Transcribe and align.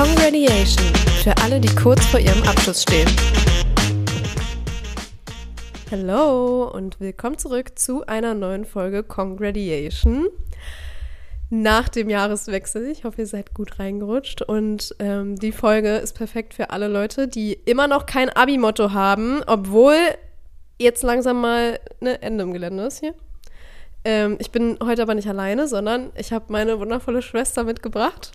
Congratulation 0.00 0.86
für 1.22 1.36
alle, 1.42 1.60
die 1.60 1.68
kurz 1.74 2.06
vor 2.06 2.18
ihrem 2.18 2.42
Abschluss 2.44 2.80
stehen. 2.80 3.06
Hallo 5.90 6.70
und 6.72 6.98
willkommen 7.00 7.36
zurück 7.36 7.78
zu 7.78 8.06
einer 8.06 8.32
neuen 8.32 8.64
Folge 8.64 9.02
Congratulation. 9.02 10.28
Nach 11.50 11.90
dem 11.90 12.08
Jahreswechsel. 12.08 12.90
Ich 12.90 13.04
hoffe, 13.04 13.20
ihr 13.20 13.26
seid 13.26 13.52
gut 13.52 13.78
reingerutscht. 13.78 14.40
Und 14.40 14.96
ähm, 15.00 15.36
die 15.36 15.52
Folge 15.52 15.96
ist 15.96 16.14
perfekt 16.14 16.54
für 16.54 16.70
alle 16.70 16.88
Leute, 16.88 17.28
die 17.28 17.52
immer 17.52 17.86
noch 17.86 18.06
kein 18.06 18.30
Abi-Motto 18.30 18.92
haben, 18.92 19.42
obwohl 19.46 19.98
jetzt 20.78 21.02
langsam 21.02 21.42
mal 21.42 21.78
eine 22.00 22.22
Ende 22.22 22.44
im 22.44 22.54
Gelände 22.54 22.84
ist 22.84 23.00
hier. 23.00 23.14
Ähm, 24.06 24.38
ich 24.40 24.50
bin 24.50 24.78
heute 24.82 25.02
aber 25.02 25.14
nicht 25.14 25.28
alleine, 25.28 25.68
sondern 25.68 26.10
ich 26.16 26.32
habe 26.32 26.46
meine 26.48 26.80
wundervolle 26.80 27.20
Schwester 27.20 27.64
mitgebracht. 27.64 28.32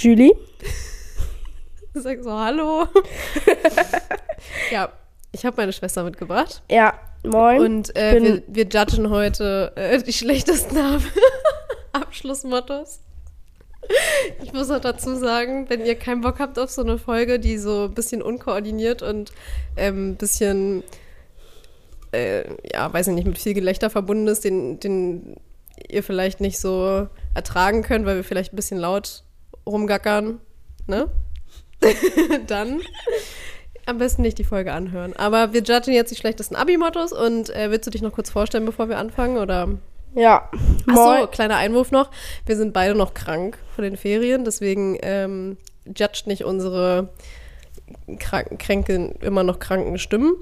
Julie? 0.00 0.32
Sag 1.94 2.22
so, 2.22 2.32
hallo. 2.32 2.86
ja, 4.72 4.90
ich 5.30 5.44
habe 5.44 5.56
meine 5.58 5.74
Schwester 5.74 6.04
mitgebracht. 6.04 6.62
Ja, 6.70 6.94
moin. 7.22 7.60
Und 7.60 7.96
äh, 7.96 8.22
wir, 8.22 8.42
wir 8.46 8.64
judgen 8.64 9.10
heute 9.10 9.72
äh, 9.76 10.02
die 10.02 10.14
schlechtesten 10.14 10.78
Ab 10.78 11.02
Abschlussmottos. 11.92 13.00
Ich 14.42 14.54
muss 14.54 14.68
noch 14.68 14.80
dazu 14.80 15.16
sagen, 15.16 15.68
wenn 15.68 15.84
ihr 15.84 15.96
keinen 15.96 16.22
Bock 16.22 16.38
habt 16.38 16.58
auf 16.58 16.70
so 16.70 16.80
eine 16.80 16.96
Folge, 16.96 17.38
die 17.38 17.58
so 17.58 17.84
ein 17.84 17.94
bisschen 17.94 18.22
unkoordiniert 18.22 19.02
und 19.02 19.32
ein 19.76 19.84
ähm, 19.84 20.16
bisschen, 20.16 20.82
äh, 22.12 22.44
ja, 22.72 22.90
weiß 22.90 23.08
ich 23.08 23.14
nicht, 23.14 23.26
mit 23.26 23.36
viel 23.36 23.52
Gelächter 23.52 23.90
verbunden 23.90 24.28
ist, 24.28 24.44
den, 24.44 24.80
den 24.80 25.36
ihr 25.86 26.02
vielleicht 26.02 26.40
nicht 26.40 26.58
so 26.58 27.06
ertragen 27.34 27.82
könnt, 27.82 28.06
weil 28.06 28.16
wir 28.16 28.24
vielleicht 28.24 28.54
ein 28.54 28.56
bisschen 28.56 28.78
laut 28.78 29.24
rumgackern, 29.70 30.40
ne? 30.86 31.08
Dann 32.46 32.80
am 33.86 33.98
besten 33.98 34.22
nicht 34.22 34.38
die 34.38 34.44
Folge 34.44 34.72
anhören. 34.72 35.14
Aber 35.16 35.52
wir 35.52 35.62
judgen 35.62 35.92
jetzt 35.92 36.10
die 36.10 36.16
schlechtesten 36.16 36.56
Abi-Mottos 36.56 37.12
und 37.12 37.50
äh, 37.50 37.70
willst 37.70 37.86
du 37.86 37.90
dich 37.90 38.02
noch 38.02 38.12
kurz 38.12 38.30
vorstellen, 38.30 38.64
bevor 38.64 38.88
wir 38.88 38.98
anfangen? 38.98 39.38
Oder? 39.38 39.68
Ja. 40.14 40.50
Achso, 40.86 41.26
kleiner 41.28 41.56
Einwurf 41.56 41.90
noch. 41.90 42.10
Wir 42.46 42.56
sind 42.56 42.72
beide 42.72 42.94
noch 42.94 43.14
krank 43.14 43.58
von 43.74 43.84
den 43.84 43.96
Ferien, 43.96 44.44
deswegen 44.44 44.98
ähm, 45.02 45.56
judgt 45.86 46.26
nicht 46.26 46.44
unsere 46.44 47.08
kranken, 48.18 48.58
kränken, 48.58 49.12
immer 49.20 49.42
noch 49.42 49.58
kranken 49.58 49.98
Stimmen. 49.98 50.34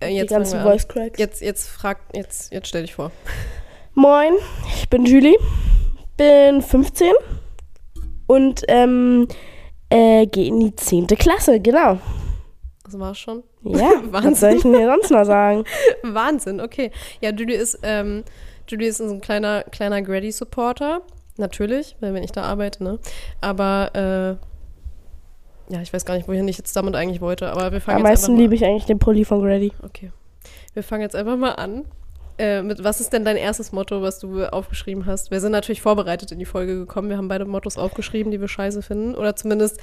Äh, 0.00 0.08
jetzt 0.08 0.30
die 0.30 0.34
ganzen 0.34 0.62
Voice 0.62 0.86
Cracks. 0.86 1.18
Jetzt, 1.18 1.40
jetzt 1.40 1.68
frag, 1.68 1.98
jetzt, 2.12 2.52
jetzt 2.52 2.68
stell 2.68 2.82
dich 2.82 2.94
vor. 2.94 3.10
Moin, 3.94 4.32
ich 4.76 4.88
bin 4.88 5.04
Julie, 5.04 5.36
bin 6.16 6.62
15 6.62 7.12
und 8.28 8.62
ähm, 8.68 9.26
äh, 9.90 10.26
gehe 10.26 10.46
in 10.46 10.60
die 10.60 10.76
10. 10.76 11.08
Klasse, 11.08 11.58
genau. 11.58 11.98
Das 12.84 12.98
war's 12.98 13.18
schon. 13.18 13.42
Ja, 13.64 13.90
Wahnsinn. 14.10 14.12
was 14.12 14.40
soll 14.40 14.52
ich 14.52 14.62
denn 14.62 14.76
hier 14.76 14.86
sonst 14.86 15.10
noch 15.10 15.24
sagen? 15.24 15.64
Wahnsinn, 16.02 16.60
okay. 16.60 16.92
Ja, 17.20 17.32
Julie 17.32 17.56
ist, 17.56 17.80
ähm, 17.82 18.22
Julie 18.68 18.88
ist 18.88 19.00
ein 19.00 19.20
kleiner, 19.20 19.64
kleiner 19.64 20.00
Grady-Supporter. 20.00 21.00
Natürlich, 21.36 21.96
weil 22.00 22.14
wenn 22.14 22.24
ich 22.24 22.32
da 22.32 22.42
arbeite, 22.42 22.82
ne? 22.82 22.98
Aber 23.40 23.90
äh, 23.94 25.72
ja, 25.72 25.82
ich 25.82 25.92
weiß 25.92 26.04
gar 26.04 26.14
nicht, 26.16 26.26
wohin 26.26 26.48
ich 26.48 26.58
jetzt 26.58 26.74
damit 26.74 26.96
eigentlich 26.96 27.20
wollte. 27.20 27.50
Aber 27.50 27.72
wir 27.72 27.80
fangen 27.80 27.98
Am 27.98 28.02
meisten 28.02 28.36
liebe 28.36 28.54
ich 28.54 28.64
eigentlich 28.64 28.86
den 28.86 28.98
Pulli 28.98 29.24
von 29.24 29.40
Grady. 29.42 29.72
Okay. 29.82 30.10
Wir 30.74 30.82
fangen 30.82 31.02
jetzt 31.02 31.14
einfach 31.14 31.36
mal 31.36 31.52
an. 31.52 31.84
Äh, 32.38 32.62
mit, 32.62 32.84
was 32.84 33.00
ist 33.00 33.12
denn 33.12 33.24
dein 33.24 33.36
erstes 33.36 33.72
Motto, 33.72 34.00
was 34.00 34.20
du 34.20 34.44
aufgeschrieben 34.44 35.06
hast? 35.06 35.32
Wir 35.32 35.40
sind 35.40 35.52
natürlich 35.52 35.82
vorbereitet 35.82 36.30
in 36.30 36.38
die 36.38 36.44
Folge 36.44 36.78
gekommen. 36.78 37.08
Wir 37.08 37.16
haben 37.16 37.28
beide 37.28 37.44
Mottos 37.44 37.76
aufgeschrieben, 37.76 38.30
die 38.30 38.40
wir 38.40 38.46
scheiße 38.46 38.80
finden. 38.82 39.16
Oder 39.16 39.34
zumindest 39.34 39.80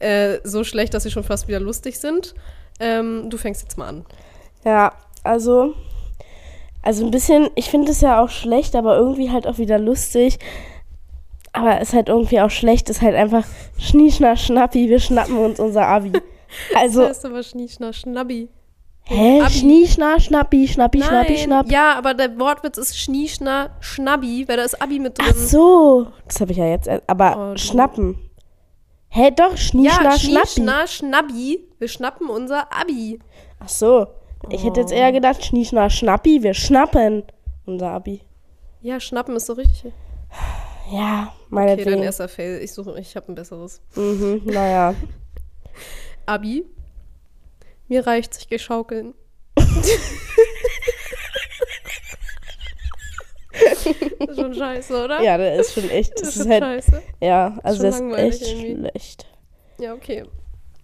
äh, 0.00 0.38
so 0.42 0.64
schlecht, 0.64 0.94
dass 0.94 1.02
sie 1.02 1.10
schon 1.10 1.24
fast 1.24 1.48
wieder 1.48 1.60
lustig 1.60 2.00
sind. 2.00 2.34
Ähm, 2.80 3.28
du 3.28 3.36
fängst 3.36 3.62
jetzt 3.62 3.76
mal 3.76 3.88
an. 3.88 4.06
Ja, 4.64 4.94
also, 5.22 5.74
also 6.82 7.04
ein 7.04 7.10
bisschen, 7.10 7.50
ich 7.56 7.68
finde 7.68 7.92
es 7.92 8.00
ja 8.00 8.22
auch 8.22 8.30
schlecht, 8.30 8.74
aber 8.74 8.96
irgendwie 8.96 9.30
halt 9.30 9.46
auch 9.46 9.58
wieder 9.58 9.78
lustig. 9.78 10.38
Aber 11.52 11.80
es 11.80 11.88
ist 11.88 11.94
halt 11.94 12.08
irgendwie 12.08 12.40
auch 12.40 12.50
schlecht, 12.50 12.88
ist 12.88 13.02
halt 13.02 13.16
einfach 13.16 13.44
Schnieschna 13.78 14.36
Schnappi, 14.36 14.88
wir 14.88 15.00
schnappen 15.00 15.36
uns 15.36 15.60
unser 15.60 15.86
Abi. 15.86 16.12
Also, 16.74 17.00
das 17.02 17.10
heißt 17.10 17.26
aber 17.26 17.42
Schnieschna 17.42 17.92
Schnappi. 17.92 18.48
Hä? 19.10 19.48
Schnieschna, 19.48 20.20
Schnappi, 20.20 20.68
Schnappi, 20.68 20.98
Nein. 20.98 21.08
Schnappi, 21.08 21.38
Schnapp. 21.38 21.70
Ja, 21.70 21.94
aber 21.96 22.12
der 22.12 22.38
Wortwitz 22.38 22.76
ist 22.76 22.98
Schnieschna, 22.98 23.70
Schnabbi, 23.80 24.46
weil 24.46 24.58
da 24.58 24.64
ist 24.64 24.80
Abi 24.82 24.98
mit 24.98 25.16
drin. 25.16 25.28
Ach 25.30 25.34
so, 25.34 26.08
das 26.26 26.40
habe 26.40 26.52
ich 26.52 26.58
ja 26.58 26.66
jetzt. 26.66 26.90
Aber 27.06 27.52
oh, 27.52 27.56
schnappen. 27.56 28.18
Hä, 29.08 29.30
doch, 29.34 29.56
Schnieschna, 29.56 30.04
ja, 30.04 30.18
Schnappi. 30.18 30.46
Schnieschna, 30.46 30.86
Schnabbi, 30.86 31.68
wir 31.78 31.88
schnappen 31.88 32.28
unser 32.28 32.70
Abi. 32.70 33.18
Ach 33.60 33.68
so, 33.70 34.08
ich 34.50 34.62
oh. 34.62 34.66
hätte 34.66 34.80
jetzt 34.80 34.92
eher 34.92 35.10
gedacht, 35.10 35.42
Schnieschna, 35.42 35.88
Schnappi, 35.88 36.42
wir 36.42 36.52
schnappen 36.52 37.22
unser 37.64 37.92
Abi. 37.92 38.20
Ja, 38.82 39.00
schnappen 39.00 39.36
ist 39.36 39.46
so 39.46 39.54
richtig. 39.54 39.90
Ja, 40.92 41.32
meine 41.48 41.72
Okay, 41.72 41.84
dein 41.84 42.02
erster 42.02 42.28
Fail. 42.28 42.60
Ich 42.62 42.72
suche, 42.72 42.98
ich 43.00 43.16
habe 43.16 43.32
ein 43.32 43.34
besseres. 43.34 43.80
Mhm, 43.96 44.42
naja. 44.44 44.94
Abi, 46.26 46.66
mir 47.88 48.06
reicht 48.06 48.34
sich 48.34 48.48
geschaukeln. 48.48 49.14
das 49.54 49.66
ist 53.86 54.36
schon 54.36 54.54
scheiße, 54.54 55.04
oder? 55.04 55.22
Ja, 55.22 55.36
der 55.36 55.56
ist 55.56 55.74
schon 55.74 55.88
echt. 55.90 56.12
Das, 56.20 56.28
ist, 56.28 56.36
ist 56.36 56.48
halt, 56.48 56.62
scheiße. 56.62 57.02
Ja, 57.20 57.58
also 57.62 57.82
das 57.82 58.00
ist 58.00 58.14
echt 58.14 58.42
irgendwie. 58.42 58.76
schlecht. 58.76 59.26
Ja, 59.78 59.94
okay. 59.94 60.24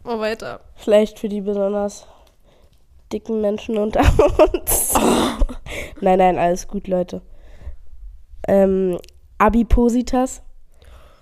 Mal 0.05 0.21
weiter. 0.21 0.61
Vielleicht 0.77 1.19
für 1.19 1.29
die 1.29 1.41
besonders 1.41 2.07
dicken 3.13 3.41
Menschen 3.41 3.79
unter 3.79 4.01
uns. 4.01 4.95
Oh. 4.97 5.01
Nein, 6.01 6.19
nein, 6.19 6.37
alles 6.37 6.69
gut, 6.69 6.89
Leute. 6.89 7.23
Ähm, 8.47 8.99
Abipositas. 9.39 10.43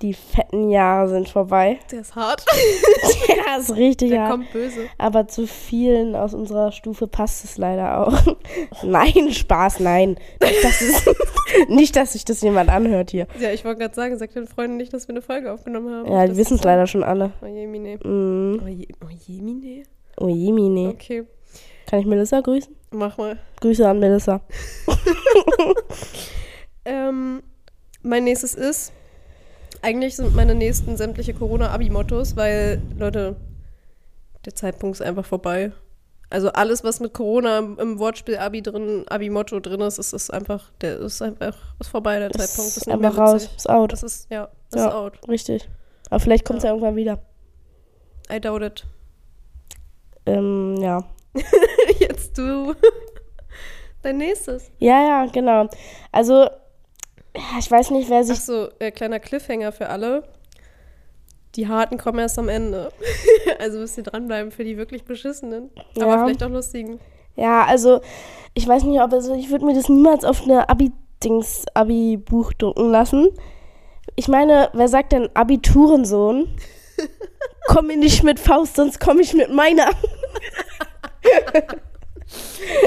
Die 0.03 0.15
fetten 0.15 0.69
Jahre 0.69 1.09
sind 1.09 1.29
vorbei. 1.29 1.79
Der 1.93 2.01
ist 2.01 2.17
hart. 2.17 2.45
Der 3.29 3.59
ist 3.59 3.77
richtig 3.77 4.11
Der 4.11 4.23
hart. 4.23 4.31
kommt 4.33 4.53
böse. 4.53 4.89
Aber 4.99 5.29
zu 5.29 5.47
vielen 5.47 6.17
aus 6.17 6.35
unserer 6.35 6.73
Stufe 6.73 7.07
passt 7.07 7.45
es 7.45 7.57
leider 7.57 8.01
auch. 8.01 8.37
nein, 8.83 9.31
Spaß, 9.31 9.79
nein. 9.79 10.17
Nicht 10.41 10.65
dass, 10.65 10.81
es, 10.81 11.05
nicht, 11.69 11.95
dass 11.95 12.15
sich 12.15 12.25
das 12.25 12.41
jemand 12.41 12.69
anhört 12.69 13.13
hier. 13.13 13.29
Ja, 13.39 13.53
ich 13.53 13.65
wollte 13.65 13.79
gerade 13.79 13.95
sagen, 13.95 14.19
sag 14.19 14.33
den 14.33 14.49
Freunden 14.49 14.77
nicht, 14.77 14.93
dass 14.93 15.07
wir 15.07 15.13
eine 15.13 15.23
Folge 15.23 15.53
aufgenommen 15.53 15.95
haben. 15.95 16.11
Ja, 16.11 16.27
die 16.27 16.37
wissen 16.37 16.57
es 16.57 16.65
leider 16.65 16.89
schon 16.89 17.05
alle. 17.05 17.31
Ojemine. 17.41 17.99
Mm. 17.99 18.61
Oje, 18.65 18.89
Ojemine? 19.07 19.85
Ojemine. 20.17 20.89
Okay. 20.89 21.25
Kann 21.89 22.01
ich 22.01 22.07
Melissa 22.07 22.41
grüßen? 22.41 22.75
Mach 22.91 23.17
mal. 23.19 23.39
Grüße 23.61 23.89
an 23.89 24.01
Melissa. 24.01 24.41
ähm, 26.85 27.43
mein 28.03 28.25
nächstes 28.25 28.55
ist 28.55 28.93
eigentlich 29.83 30.17
sind 30.17 30.35
meine 30.35 30.55
nächsten 30.55 30.97
sämtliche 30.97 31.35
Corona-Abi-Mottos, 31.35 32.37
weil, 32.37 32.81
Leute, 32.99 33.37
der 34.45 34.55
Zeitpunkt 34.55 34.97
ist 34.97 35.03
einfach 35.03 35.27
vorbei. 35.27 35.73
Also 36.31 36.49
alles, 36.53 36.83
was 36.83 37.01
mit 37.01 37.13
Corona 37.13 37.59
im 37.59 37.99
Wortspiel 37.99 38.39
Abi 38.39 38.63
drin, 38.63 39.05
Abi-Motto 39.09 39.61
drin 39.61 39.83
ist, 39.83 39.99
ist, 39.99 40.15
ist 40.15 40.33
einfach, 40.33 40.71
der 40.81 40.99
ist 40.99 41.21
einfach, 41.21 41.57
ist 41.79 41.91
vorbei, 41.91 42.19
der 42.19 42.31
ist 42.31 42.39
Zeitpunkt. 42.39 42.77
Ist 42.77 42.89
einfach 42.89 43.19
raus, 43.19 43.51
ist 43.55 43.69
out. 43.69 43.93
Das 43.93 44.03
ist, 44.03 44.31
ja, 44.31 44.49
das 44.71 44.81
ja, 44.81 44.89
ist 44.89 44.95
out. 44.95 45.29
Richtig. 45.29 45.69
Aber 46.09 46.21
vielleicht 46.21 46.47
kommt 46.47 46.59
es 46.59 46.65
ja. 46.65 46.71
ja. 46.71 46.75
irgendwann 46.75 46.97
wieder. 46.97 47.19
I 48.33 48.41
doubt 48.41 48.63
it. 48.63 48.87
Ähm, 50.25 50.77
ja. 50.81 51.05
Jetzt 51.99 52.39
du. 52.39 52.75
Dein 54.03 54.17
nächstes. 54.17 54.71
Ja, 54.79 55.03
ja, 55.03 55.27
genau. 55.27 55.69
Also, 56.13 56.49
ich 57.59 57.71
weiß 57.71 57.91
nicht, 57.91 58.11
wer 58.11 58.25
sich. 58.25 58.39
Ach 58.39 58.43
so, 58.43 58.69
äh, 58.79 58.91
kleiner 58.91 59.21
Cliffhanger 59.21 59.73
für 59.73 59.89
alle. 59.89 60.25
Die 61.55 61.69
Harten 61.69 61.99
kommen 61.99 62.19
erst 62.19 62.39
am 62.39 62.49
Ende. 62.49 62.91
also 63.59 63.79
müsst 63.79 63.99
ihr 63.99 64.05
dranbleiben 64.05 64.51
für 64.51 64.65
die 64.65 64.77
wirklich 64.77 65.05
beschissenen. 65.05 65.71
Ja. 65.97 66.07
Aber 66.07 66.25
vielleicht 66.25 66.43
auch 66.43 66.51
lustigen. 66.51 66.99
Ja, 67.37 67.65
also 67.65 68.01
ich 68.55 68.67
weiß 68.67 68.85
nicht, 68.85 69.01
ob 69.01 69.13
also 69.13 69.35
ich 69.35 69.51
würde 69.51 69.65
mir 69.65 69.75
das 69.75 69.89
niemals 69.89 70.25
auf 70.25 70.43
eine 70.43 70.69
Abi-Dings, 70.69 71.67
Abi-Buch 71.75 72.53
drucken 72.55 72.91
lassen. 72.91 73.29
Ich 74.17 74.29
meine, 74.29 74.71
wer 74.73 74.89
sagt 74.89 75.13
denn 75.13 75.29
Abiturensohn? 75.35 76.49
komm 77.67 77.87
mir 77.87 77.97
nicht 77.97 78.23
mit 78.23 78.41
Faust, 78.41 78.77
sonst 78.77 79.01
komme 79.01 79.23
ich 79.23 79.35
mit 79.35 79.51
meiner. 79.53 79.91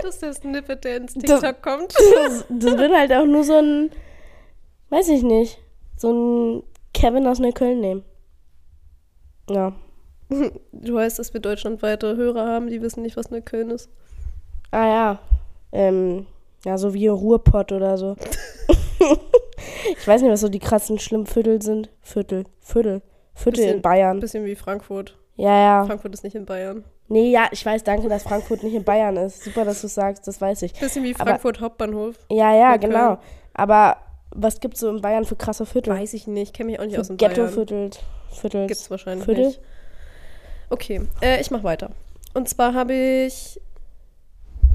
das 0.01 0.15
ist 0.15 0.21
der 0.21 0.33
Snippet, 0.33 0.83
der 0.83 0.97
ins 0.97 1.13
TikTok 1.13 1.41
das, 1.41 1.61
kommt. 1.61 1.93
das, 1.93 2.45
das 2.49 2.77
wird 2.77 2.93
halt 2.93 3.13
auch 3.13 3.25
nur 3.25 3.43
so 3.43 3.57
ein 3.57 3.91
Weiß 4.95 5.09
ich 5.09 5.23
nicht. 5.23 5.59
So 5.97 6.13
ein 6.13 6.63
Kevin 6.93 7.27
aus 7.27 7.39
Neukölln 7.39 7.81
nehmen. 7.81 8.05
Ja. 9.49 9.73
Du 10.71 10.93
weißt, 10.93 11.19
dass 11.19 11.33
wir 11.33 11.41
deutschlandweite 11.41 12.15
Hörer 12.15 12.47
haben, 12.47 12.67
die 12.67 12.81
wissen 12.81 13.01
nicht, 13.03 13.17
was 13.17 13.29
Neukölln 13.29 13.71
ist. 13.71 13.89
Ah 14.71 14.87
ja. 14.87 15.19
Ähm, 15.73 16.27
ja, 16.63 16.77
so 16.77 16.93
wie 16.93 17.07
Ruhrpott 17.07 17.73
oder 17.73 17.97
so. 17.97 18.15
ich 19.99 20.07
weiß 20.07 20.21
nicht, 20.21 20.31
was 20.31 20.39
so 20.39 20.47
die 20.47 20.59
krassen 20.59 20.97
schlimmen 20.97 21.25
Viertel 21.25 21.61
sind. 21.61 21.89
Viertel. 21.99 22.45
Viertel. 22.61 23.01
Viertel 23.33 23.57
Bisschen- 23.63 23.75
in 23.75 23.81
Bayern. 23.81 24.17
Ein 24.17 24.21
bisschen 24.21 24.45
wie 24.45 24.55
Frankfurt. 24.55 25.17
Ja, 25.35 25.59
ja. 25.59 25.85
Frankfurt 25.85 26.13
ist 26.13 26.23
nicht 26.23 26.37
in 26.37 26.45
Bayern. 26.45 26.85
Nee, 27.09 27.31
ja, 27.31 27.49
ich 27.51 27.65
weiß, 27.65 27.83
danke, 27.83 28.07
dass 28.07 28.23
Frankfurt 28.23 28.63
nicht 28.63 28.73
in 28.75 28.85
Bayern 28.85 29.17
ist. 29.17 29.43
Super, 29.43 29.65
dass 29.65 29.81
du 29.81 29.89
sagst, 29.89 30.25
das 30.25 30.39
weiß 30.39 30.61
ich. 30.61 30.71
Bisschen 30.79 31.03
wie 31.03 31.13
Aber- 31.15 31.25
Frankfurt 31.31 31.59
Hauptbahnhof. 31.59 32.15
Ja, 32.31 32.55
ja, 32.55 32.77
genau. 32.77 33.17
Aber 33.53 33.97
was 34.35 34.59
gibt's 34.59 34.79
so 34.79 34.89
in 34.89 35.01
Bayern 35.01 35.25
für 35.25 35.35
krasse 35.35 35.65
Viertel? 35.65 35.93
Weiß 35.93 36.13
ich 36.13 36.27
nicht, 36.27 36.53
kenne 36.53 36.71
mich 36.71 36.79
auch 36.79 36.85
nicht 36.85 36.99
aus 36.99 37.07
dem 37.07 37.17
Bayern. 37.17 37.33
Ghetto-Viertel. 37.33 37.89
Viertel. 38.31 38.67
Gibt's 38.67 38.91
wahrscheinlich 38.91 39.25
Viertel? 39.25 39.47
nicht. 39.47 39.61
Okay, 40.69 41.01
äh, 41.21 41.39
ich 41.39 41.51
mach 41.51 41.63
weiter. 41.63 41.91
Und 42.33 42.49
zwar 42.49 42.73
habe 42.73 42.93
ich. 42.93 43.59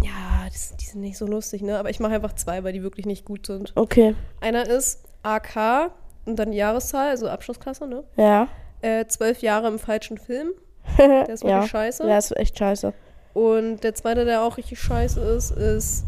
Ja, 0.02 0.48
das, 0.48 0.76
die 0.76 0.86
sind 0.86 1.02
nicht 1.02 1.18
so 1.18 1.26
lustig, 1.26 1.62
ne? 1.62 1.78
Aber 1.78 1.90
ich 1.90 2.00
mache 2.00 2.14
einfach 2.14 2.32
zwei, 2.34 2.64
weil 2.64 2.72
die 2.72 2.82
wirklich 2.82 3.06
nicht 3.06 3.24
gut 3.26 3.46
sind. 3.46 3.72
Okay. 3.74 4.14
Einer 4.40 4.66
ist 4.66 5.04
AK 5.22 5.90
und 6.24 6.36
dann 6.36 6.52
Jahreszahl, 6.52 7.10
also 7.10 7.28
Abschlussklasse, 7.28 7.86
ne? 7.86 8.04
Ja. 8.16 8.48
Äh, 8.80 9.06
zwölf 9.06 9.42
Jahre 9.42 9.68
im 9.68 9.78
falschen 9.78 10.16
Film. 10.16 10.52
Der 10.98 11.28
ist 11.28 11.44
wirklich 11.44 11.50
ja. 11.50 11.68
scheiße. 11.68 12.08
Ja, 12.08 12.16
ist 12.16 12.34
echt 12.36 12.58
scheiße. 12.58 12.94
Und 13.34 13.84
der 13.84 13.94
zweite, 13.94 14.24
der 14.24 14.42
auch 14.42 14.56
richtig 14.56 14.80
scheiße 14.80 15.20
ist, 15.20 15.52
ist 15.52 16.04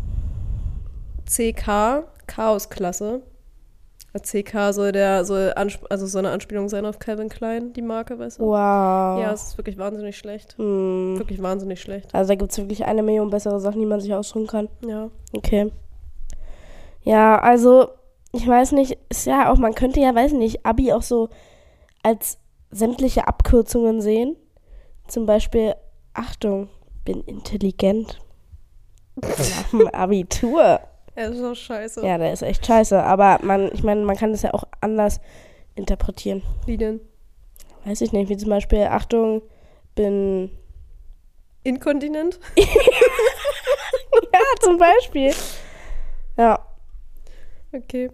CK, 1.27 2.05
Chaosklasse. 2.27 3.23
CK 4.21 4.73
soll 4.73 4.93
der 4.93 5.25
soll 5.25 5.53
Ansp 5.57 5.87
also 5.89 6.07
so 6.07 6.19
eine 6.19 6.31
Anspielung 6.31 6.69
sein 6.69 6.85
auf 6.85 6.99
Calvin 6.99 7.31
Klein, 7.31 7.73
die 7.73 7.81
Marke, 7.81 8.19
weißt 8.19 8.39
du? 8.39 8.45
Wow. 8.45 8.53
Ja, 9.21 9.33
es 9.33 9.45
ist 9.49 9.59
wirklich 9.59 9.79
wahnsinnig 9.79 10.19
schlecht. 10.19 10.57
Hm. 10.59 11.19
Wirklich 11.19 11.43
wahnsinnig 11.43 11.81
schlecht. 11.81 12.15
Also 12.15 12.29
da 12.29 12.35
gibt's 12.35 12.59
wirklich 12.59 12.85
eine 12.85 13.03
Million 13.03 13.31
bessere 13.31 13.59
Sachen, 13.61 13.81
die 13.81 13.87
man 13.87 14.01
sich 14.01 14.13
aussuchen 14.13 14.47
kann. 14.47 14.69
Ja. 14.87 15.11
Okay. 15.33 15.73
Ja, 17.05 17.39
also, 17.39 17.89
ich 18.33 18.47
weiß 18.47 18.73
nicht, 18.73 18.99
ist 19.09 19.27
ja 19.27 19.51
auch, 19.51 19.57
man 19.57 19.75
könnte 19.75 20.01
ja, 20.01 20.15
weiß 20.15 20.33
nicht, 20.33 20.65
Abi 20.65 20.93
auch 20.93 21.03
so 21.03 21.31
als 22.03 22.39
sämtliche 22.71 23.27
Abkürzungen 23.27 24.01
sehen. 24.01 24.37
Zum 25.09 25.27
Beispiel, 25.27 25.75
Achtung, 26.15 26.69
bin 27.05 27.23
intelligent. 27.23 28.21
Nach 29.17 29.71
dem 29.71 29.89
Abitur. 29.89 30.81
Er 31.15 31.31
ist 31.31 31.43
auch 31.43 31.55
scheiße. 31.55 32.05
Ja, 32.07 32.19
der 32.19 32.33
ist 32.33 32.43
echt 32.43 32.65
scheiße. 32.65 33.03
Aber 33.03 33.39
man, 33.43 33.71
ich 33.73 33.83
meine, 33.83 34.05
man 34.05 34.17
kann 34.17 34.33
das 34.33 34.43
ja 34.43 34.55
auch 34.55 34.65
anders 34.81 35.21
interpretieren. 35.75 36.43
Wie 36.67 36.77
denn? 36.77 37.01
Weiß 37.85 38.01
ich 38.01 38.13
nicht, 38.13 38.29
wie 38.29 38.37
zum 38.37 38.51
Beispiel, 38.51 38.85
Achtung, 38.85 39.43
bin. 39.95 40.51
Inkontinent? 41.65 42.41
Ja, 44.33 44.41
zum 44.61 44.79
Beispiel. 44.79 45.33
Ja. 46.37 46.59
Okay. 47.73 48.11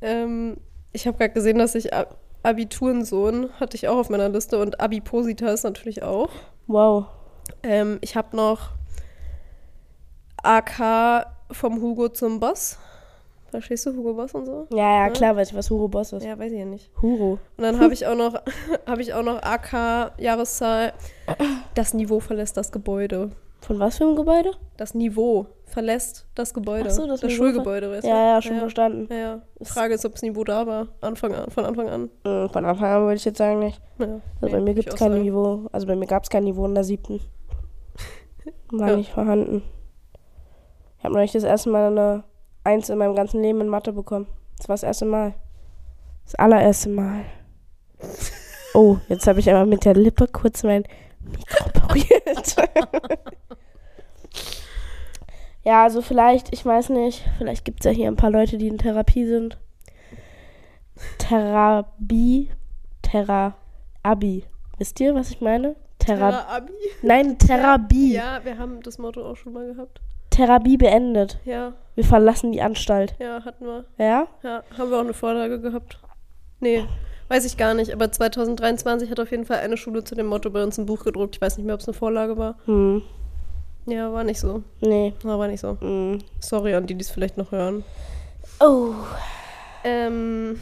Ähm, 0.00 0.58
ich 0.92 1.06
habe 1.06 1.18
gerade 1.18 1.32
gesehen, 1.32 1.58
dass 1.58 1.74
ich 1.74 1.92
Ab 1.92 2.18
Abiturensohn 2.42 3.50
hatte 3.58 3.76
ich 3.76 3.88
auch 3.88 3.96
auf 3.96 4.10
meiner 4.10 4.28
Liste 4.28 4.58
und 4.58 4.80
Abipositas 4.80 5.64
natürlich 5.64 6.02
auch. 6.02 6.30
Wow. 6.66 7.06
Ähm, 7.62 7.98
ich 8.00 8.16
habe 8.16 8.36
noch 8.36 8.70
AK 10.42 11.26
vom 11.50 11.80
Hugo 11.80 12.08
zum 12.08 12.40
Boss. 12.40 12.78
Verstehst 13.50 13.86
du 13.86 13.94
Hugo 13.96 14.12
Boss 14.12 14.34
und 14.34 14.44
so? 14.44 14.66
Ja, 14.70 14.76
ja, 14.76 15.06
Ja. 15.06 15.10
klar, 15.10 15.34
weiß 15.34 15.50
ich, 15.50 15.56
was 15.56 15.70
Huro 15.70 15.88
Boss 15.88 16.12
ist. 16.12 16.22
Ja, 16.24 16.38
weiß 16.38 16.52
ich 16.52 16.58
ja 16.58 16.66
nicht. 16.66 16.90
Huro. 17.00 17.38
Und 17.56 17.64
dann 17.64 17.80
habe 17.80 17.94
ich 17.94 18.06
auch 18.06 18.14
noch 18.14 18.34
habe 18.86 19.00
ich 19.00 19.14
auch 19.14 19.22
noch 19.22 19.40
AK 19.42 20.12
Jahreszahl. 20.18 20.92
Das 21.74 21.94
Niveau 21.94 22.20
verlässt 22.20 22.56
das 22.58 22.70
Gebäude. 22.72 23.30
Von 23.62 23.78
was 23.78 23.96
für 23.96 24.04
einem 24.04 24.16
Gebäude? 24.16 24.50
Das 24.76 24.94
Niveau 24.94 25.46
verlässt 25.64 26.26
das 26.34 26.52
Gebäude. 26.54 26.88
Ach 26.88 26.92
so, 26.92 27.06
das 27.06 27.22
Niveau 27.22 27.34
Schulgebäude, 27.34 27.90
weißt 27.90 28.04
du? 28.04 28.08
Ja, 28.08 28.34
ja, 28.34 28.42
schon 28.42 28.54
ja. 28.54 28.58
verstanden. 28.60 29.08
Ja, 29.10 29.16
ja. 29.18 29.42
Die 29.58 29.64
Frage 29.64 29.94
ist, 29.94 30.04
ob 30.04 30.12
das 30.12 30.22
Niveau 30.22 30.44
da 30.44 30.66
war. 30.66 30.88
Anfang 31.00 31.34
an, 31.34 31.50
von 31.50 31.64
Anfang 31.64 31.88
an. 31.88 32.10
Äh, 32.24 32.48
Von 32.48 32.64
Anfang 32.64 32.88
an 32.90 33.02
würde 33.02 33.14
ich 33.16 33.24
jetzt 33.24 33.38
sagen 33.38 33.58
nicht. 33.60 33.80
Ja, 33.98 34.20
Also 34.40 34.54
bei 34.56 34.60
mir 34.60 34.74
gibt 34.74 34.90
es 34.90 34.94
kein 34.94 35.10
sagen. 35.12 35.22
Niveau. 35.22 35.68
Also 35.72 35.86
bei 35.86 35.96
mir 35.96 36.06
gab 36.06 36.22
es 36.22 36.30
kein 36.30 36.44
Niveau 36.44 36.66
in 36.66 36.74
der 36.74 36.84
siebten. 36.84 37.20
War 38.70 38.96
nicht 38.96 39.10
vorhanden. 39.12 39.62
Ich 40.98 41.04
habe 41.04 41.14
neulich 41.14 41.32
das 41.32 41.44
erste 41.44 41.70
Mal 41.70 41.86
eine 41.88 42.24
Eins 42.64 42.90
in 42.90 42.98
meinem 42.98 43.14
ganzen 43.14 43.40
Leben 43.40 43.60
in 43.60 43.68
Mathe 43.68 43.92
bekommen. 43.92 44.26
Das 44.58 44.68
war 44.68 44.74
das 44.74 44.82
erste 44.82 45.04
Mal. 45.04 45.34
Das 46.24 46.34
allererste 46.34 46.90
Mal. 46.90 47.24
Oh, 48.74 48.98
jetzt 49.08 49.26
habe 49.26 49.40
ich 49.40 49.50
aber 49.50 49.64
mit 49.64 49.84
der 49.84 49.94
Lippe 49.94 50.26
kurz 50.26 50.62
mein 50.64 50.84
Mikro 51.20 51.70
berührt. 51.72 52.56
ja, 55.64 55.84
also 55.84 56.02
vielleicht, 56.02 56.52
ich 56.52 56.66
weiß 56.66 56.90
nicht, 56.90 57.24
vielleicht 57.38 57.64
gibt 57.64 57.80
es 57.80 57.84
ja 57.86 57.90
hier 57.92 58.08
ein 58.08 58.16
paar 58.16 58.30
Leute, 58.30 58.58
die 58.58 58.68
in 58.68 58.78
Therapie 58.78 59.24
sind. 59.24 59.56
Therapie, 61.18 62.50
Thera-Abi. 63.02 64.44
Wisst 64.76 65.00
ihr, 65.00 65.14
was 65.14 65.30
ich 65.30 65.40
meine? 65.40 65.76
Thera 65.98 66.30
Terra-Abi? 66.30 66.72
Nein, 67.02 67.38
Therapie. 67.38 68.12
Ja, 68.14 68.44
wir 68.44 68.58
haben 68.58 68.82
das 68.82 68.98
Motto 68.98 69.24
auch 69.24 69.36
schon 69.36 69.52
mal 69.52 69.72
gehabt. 69.72 70.00
Therapie 70.38 70.76
beendet. 70.76 71.38
Ja, 71.44 71.72
Wir 71.96 72.04
verlassen 72.04 72.52
die 72.52 72.62
Anstalt. 72.62 73.16
ja, 73.18 73.44
hatten 73.44 73.64
wir. 73.66 73.84
Ja? 73.98 74.28
Ja, 74.44 74.62
haben 74.78 74.90
wir 74.90 74.96
auch 74.98 75.02
eine 75.02 75.12
Vorlage 75.14 75.60
gehabt. 75.60 75.98
Nee, 76.60 76.84
weiß 77.28 77.44
ich 77.44 77.56
gar 77.56 77.74
nicht. 77.74 77.92
Aber 77.92 78.10
2023 78.12 79.10
hat 79.10 79.18
auf 79.18 79.30
jeden 79.32 79.44
Fall 79.46 79.58
eine 79.58 79.76
Schule 79.76 80.04
zu 80.04 80.14
dem 80.14 80.26
Motto 80.26 80.50
bei 80.50 80.62
uns 80.62 80.78
ein 80.78 80.86
Buch 80.86 81.02
gedruckt. 81.04 81.34
Ich 81.36 81.40
weiß 81.40 81.56
nicht 81.56 81.66
mehr, 81.66 81.74
ob 81.74 81.80
es 81.80 81.88
eine 81.88 81.94
Vorlage 81.94 82.36
war. 82.36 82.56
Hm. 82.66 83.02
Ja, 83.86 84.12
war 84.12 84.22
nicht 84.22 84.38
so. 84.38 84.62
Nee. 84.80 85.12
War 85.24 85.48
nicht 85.48 85.60
so. 85.60 85.76
Hm. 85.80 86.18
Sorry 86.38 86.74
an 86.74 86.86
die, 86.86 86.94
die 86.94 87.02
es 87.02 87.10
vielleicht 87.10 87.36
noch 87.36 87.50
hören. 87.50 87.82
Oh. 88.60 88.92
Ähm, 89.82 90.60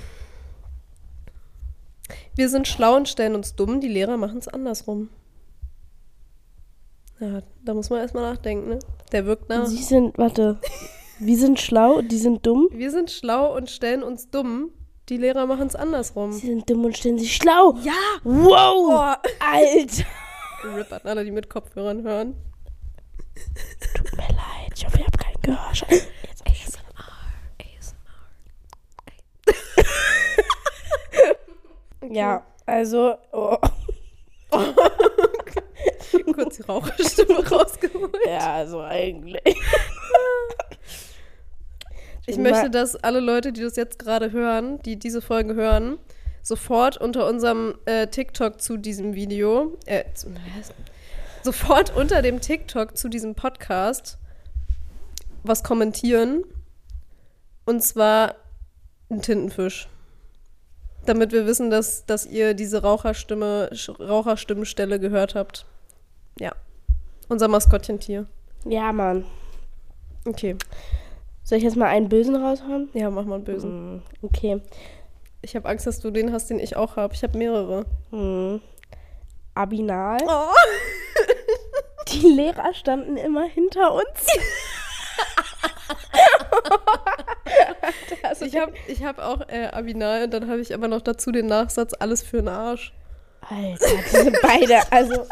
wir 2.34 2.48
sind 2.48 2.66
schlau 2.68 2.96
und 2.96 3.08
stellen 3.08 3.34
uns 3.34 3.54
dumm, 3.56 3.80
die 3.80 3.88
Lehrer 3.88 4.16
machen 4.16 4.38
es 4.38 4.48
andersrum. 4.48 5.08
Ja, 7.18 7.40
da 7.64 7.74
muss 7.74 7.88
man 7.88 8.00
erstmal 8.00 8.30
nachdenken, 8.32 8.68
ne? 8.68 8.78
Der 9.12 9.24
wirkt 9.24 9.48
nach. 9.48 9.66
Sie 9.66 9.82
sind, 9.82 10.18
warte. 10.18 10.58
Wir 11.18 11.38
sind 11.38 11.58
schlau, 11.58 12.02
die 12.02 12.18
sind 12.18 12.44
dumm. 12.44 12.68
Wir 12.70 12.90
sind 12.90 13.10
schlau 13.10 13.56
und 13.56 13.70
stellen 13.70 14.02
uns 14.02 14.28
dumm, 14.30 14.70
die 15.08 15.16
Lehrer 15.16 15.46
machen 15.46 15.66
es 15.66 15.74
andersrum. 15.74 16.32
Sie 16.32 16.48
sind 16.48 16.68
dumm 16.68 16.84
und 16.84 16.96
stellen 16.96 17.18
sich 17.18 17.34
schlau. 17.36 17.74
Ja! 17.82 17.92
Wow. 18.22 18.90
Boah! 18.90 19.22
Alter. 19.40 20.04
Rip 20.76 20.92
an 20.92 21.00
alle, 21.04 21.24
die 21.24 21.30
mit 21.30 21.48
Kopfhörern 21.48 22.02
hören. 22.02 22.34
Tut 23.94 24.12
mir 24.12 24.22
leid. 24.22 24.72
Ich 24.74 24.84
hoffe, 24.84 24.98
ihr 24.98 25.06
habt 25.06 25.18
keinen 25.18 25.56
hab 25.58 25.72
ich 25.72 25.78
schon 25.78 25.88
Ja, 32.14 32.44
also. 32.66 33.16
Oh. 33.32 33.56
Kurz 36.34 36.56
die 36.56 36.62
Raucherstimme 36.62 37.46
rausgeholt. 37.50 38.16
Ja, 38.26 38.54
also 38.54 38.80
eigentlich. 38.80 39.42
Ich 42.28 42.38
möchte, 42.38 42.70
dass 42.70 42.96
alle 42.96 43.20
Leute, 43.20 43.52
die 43.52 43.60
das 43.60 43.76
jetzt 43.76 44.00
gerade 44.00 44.32
hören, 44.32 44.82
die 44.82 44.98
diese 44.98 45.22
Folge 45.22 45.54
hören, 45.54 45.96
sofort 46.42 46.96
unter 46.96 47.28
unserem 47.28 47.76
äh, 47.84 48.08
TikTok 48.08 48.60
zu 48.60 48.78
diesem 48.78 49.14
Video, 49.14 49.78
äh, 49.86 50.02
zu, 50.12 50.34
sofort 51.44 51.94
unter 51.96 52.22
dem 52.22 52.40
TikTok 52.40 52.96
zu 52.96 53.08
diesem 53.08 53.36
Podcast 53.36 54.18
was 55.44 55.62
kommentieren. 55.62 56.44
Und 57.64 57.82
zwar 57.82 58.34
ein 59.10 59.22
Tintenfisch. 59.22 59.88
Damit 61.04 61.30
wir 61.32 61.46
wissen, 61.46 61.70
dass, 61.70 62.04
dass 62.06 62.26
ihr 62.26 62.54
diese 62.54 62.82
Raucherstimme, 62.82 63.70
Raucherstimmenstelle 64.00 64.98
gehört 64.98 65.34
habt. 65.36 65.66
Ja. 66.38 66.52
Unser 67.28 67.48
Maskottchentier. 67.48 68.26
Ja, 68.64 68.92
Mann. 68.92 69.24
Okay. 70.26 70.56
Soll 71.42 71.58
ich 71.58 71.64
jetzt 71.64 71.76
mal 71.76 71.86
einen 71.86 72.08
Bösen 72.08 72.36
raushauen? 72.36 72.88
Ja, 72.92 73.10
mach 73.10 73.24
mal 73.24 73.36
einen 73.36 73.44
Bösen. 73.44 73.70
Hm, 73.70 74.02
Okay. 74.22 74.60
Ich 75.42 75.54
habe 75.54 75.68
Angst, 75.68 75.86
dass 75.86 76.00
du 76.00 76.10
den 76.10 76.32
hast, 76.32 76.50
den 76.50 76.58
ich 76.58 76.76
auch 76.76 76.96
habe. 76.96 77.14
Ich 77.14 77.22
habe 77.22 77.38
mehrere. 77.38 77.84
Hm. 78.10 78.60
Abinal. 79.54 80.18
Oh. 80.26 80.50
Die 82.08 82.26
Lehrer 82.28 82.74
standen 82.74 83.16
immer 83.16 83.44
hinter 83.44 83.94
uns. 83.94 84.04
Ich 88.40 88.56
habe 88.56 88.72
ich 88.86 89.02
hab 89.04 89.18
auch 89.18 89.48
äh, 89.48 89.66
Abinal 89.66 90.24
und 90.24 90.30
dann 90.34 90.48
habe 90.48 90.60
ich 90.60 90.72
aber 90.74 90.88
noch 90.88 91.00
dazu 91.00 91.32
den 91.32 91.46
Nachsatz 91.46 91.94
alles 91.98 92.22
für 92.22 92.38
den 92.38 92.48
Arsch. 92.48 92.92
Alter, 93.40 93.86
die 94.04 94.16
sind 94.16 94.38
beide. 94.42 94.80
Also, 94.90 95.26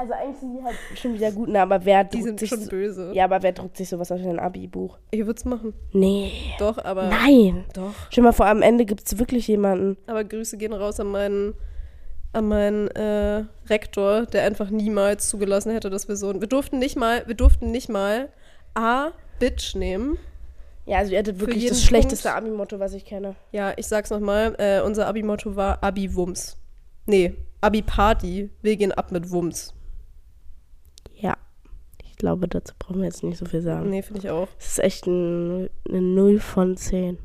also 0.00 0.12
eigentlich 0.14 0.36
sind 0.38 0.54
die 0.56 0.62
halt 0.62 0.76
schon 0.96 1.14
wieder 1.14 1.30
gut, 1.32 1.48
ne? 1.48 1.60
Aber 1.62 1.84
wer 1.84 2.04
Die 2.04 2.10
druckt 2.18 2.24
sind 2.24 2.40
sich 2.40 2.48
schon 2.48 2.60
so, 2.62 2.70
böse. 2.70 3.12
Ja, 3.14 3.24
aber 3.24 3.42
wer 3.42 3.52
druckt 3.52 3.76
sich 3.76 3.88
sowas 3.88 4.10
auf 4.10 4.20
ein 4.20 4.38
Abi-Buch? 4.38 4.98
Ich 5.10 5.20
würde 5.20 5.34
es 5.38 5.44
machen. 5.44 5.74
Nee. 5.92 6.32
Doch, 6.58 6.78
aber. 6.84 7.08
Nein. 7.08 7.64
Doch. 7.74 7.92
Stell 8.10 8.24
mal 8.24 8.32
vor, 8.32 8.46
am 8.46 8.62
Ende 8.62 8.84
gibt 8.84 9.06
es 9.06 9.18
wirklich 9.18 9.46
jemanden. 9.48 9.96
Aber 10.06 10.24
Grüße 10.24 10.56
gehen 10.56 10.72
raus 10.72 10.98
an 11.00 11.08
meinen, 11.08 11.54
an 12.32 12.48
meinen 12.48 12.88
äh, 12.88 13.44
Rektor, 13.68 14.26
der 14.26 14.44
einfach 14.44 14.70
niemals 14.70 15.28
zugelassen 15.28 15.72
hätte, 15.72 15.90
dass 15.90 16.08
wir 16.08 16.16
so. 16.16 16.40
Wir 16.40 16.48
durften 16.48 16.78
nicht 16.78 16.96
mal, 16.96 17.22
wir 17.26 17.34
durften 17.34 17.70
nicht 17.70 17.88
mal 17.88 18.28
A, 18.74 19.08
Bitch 19.38 19.74
nehmen. 19.74 20.18
Ja, 20.86 20.98
also 20.98 21.12
ihr 21.12 21.18
hattet 21.18 21.38
wirklich 21.38 21.66
das 21.68 21.82
schlechteste 21.84 22.28
Punkt- 22.28 22.44
Abi-Motto, 22.46 22.78
was 22.80 22.94
ich 22.94 23.04
kenne. 23.04 23.36
Ja, 23.52 23.72
ich 23.76 23.86
sag's 23.86 24.10
nochmal, 24.10 24.54
äh, 24.58 24.80
unser 24.80 25.06
Abi-Motto 25.06 25.54
war 25.54 25.82
Abi-Wumms. 25.84 26.56
Nee, 27.06 27.34
Abi-Party. 27.60 28.50
Wir 28.62 28.76
gehen 28.76 28.90
ab 28.92 29.12
mit 29.12 29.30
Wumms. 29.30 29.74
Glaube, 32.20 32.48
dazu 32.48 32.74
brauchen 32.78 32.98
wir 32.98 33.06
jetzt 33.06 33.22
nicht 33.22 33.38
so 33.38 33.46
viel 33.46 33.62
sagen. 33.62 33.88
Nee, 33.88 34.02
finde 34.02 34.20
ich 34.20 34.28
auch. 34.30 34.46
Es 34.58 34.72
ist 34.72 34.78
echt 34.80 35.06
ein, 35.06 35.70
eine 35.88 36.02
0 36.02 36.38
von 36.38 36.76
10. 36.76 37.16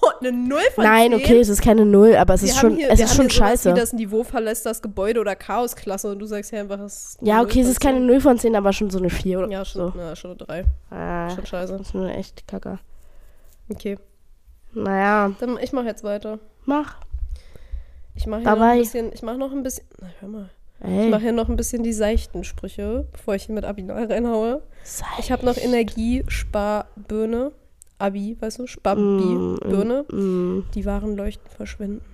Oh, 0.00 0.06
eine 0.20 0.32
Null 0.32 0.58
von 0.74 0.84
Nein, 0.84 1.10
10? 1.10 1.20
okay, 1.20 1.38
es 1.40 1.50
ist 1.50 1.60
keine 1.60 1.84
0, 1.84 2.16
aber 2.16 2.32
es 2.32 2.40
Wir 2.42 2.48
ist 2.48 2.58
schon, 2.58 2.76
hier, 2.76 2.90
es 2.90 2.98
ist 2.98 3.14
schon 3.14 3.28
scheiße. 3.28 3.70
Wie 3.74 3.78
das 3.78 3.92
Niveau 3.92 4.24
verlässt 4.24 4.64
das 4.64 4.80
Gebäude 4.80 5.20
oder 5.20 5.36
Chaosklasse 5.36 6.10
und 6.10 6.18
du 6.18 6.24
sagst 6.24 6.50
ja 6.52 6.60
einfach, 6.60 6.80
es 6.80 6.94
ist 7.10 7.18
Ja, 7.20 7.36
0 7.36 7.44
okay, 7.44 7.60
es 7.60 7.68
ist 7.68 7.78
keine 7.80 7.98
10. 7.98 8.06
0 8.06 8.20
von 8.22 8.38
10, 8.38 8.56
aber 8.56 8.72
schon 8.72 8.88
so 8.88 8.98
eine 8.98 9.10
4 9.10 9.38
oder 9.38 9.50
Ja, 9.50 9.64
schon, 9.66 9.92
so. 9.92 9.98
ja, 9.98 10.16
schon 10.16 10.30
eine 10.30 10.38
3. 10.38 10.64
Ah, 10.90 11.28
Schon 11.34 11.44
scheiße. 11.44 11.72
das 11.76 11.88
ist 11.88 11.94
nur 11.94 12.08
echt 12.08 12.48
kacke. 12.48 12.78
Okay, 13.70 13.98
Naja, 14.72 15.30
dann 15.40 15.58
ich 15.60 15.72
mache 15.74 15.86
jetzt 15.86 16.04
weiter. 16.04 16.38
mach. 16.64 16.96
Ich 18.14 18.26
mache 18.26 18.40
noch 18.42 18.58
ein 18.60 18.78
bisschen, 18.78 19.12
ich 19.12 19.20
mache 19.22 19.36
noch 19.36 19.52
ein 19.52 19.62
bisschen, 19.62 19.84
na 20.00 20.08
hör 20.20 20.28
mal. 20.30 20.50
Ich 20.80 20.86
Ey, 20.86 21.08
mache 21.10 21.22
hier 21.22 21.32
noch 21.32 21.48
ein 21.48 21.56
bisschen 21.56 21.82
die 21.82 21.92
seichten 21.92 22.44
Sprüche, 22.44 23.08
bevor 23.12 23.34
ich 23.34 23.44
hier 23.44 23.54
mit 23.54 23.64
Abinal 23.64 24.04
reinhaue. 24.12 24.62
Ich 25.18 25.32
habe 25.32 25.44
noch 25.44 25.56
Energiesparbirne. 25.56 27.52
Abi, 28.00 28.36
weißt 28.40 28.60
du, 28.60 28.66
Sparbi, 28.68 29.00
Mm, 29.02 29.56
Birne. 29.60 30.04
mm, 30.08 30.66
Die 30.74 30.86
Waren 30.86 31.16
leuchten, 31.16 31.50
verschwinden. 31.50 32.04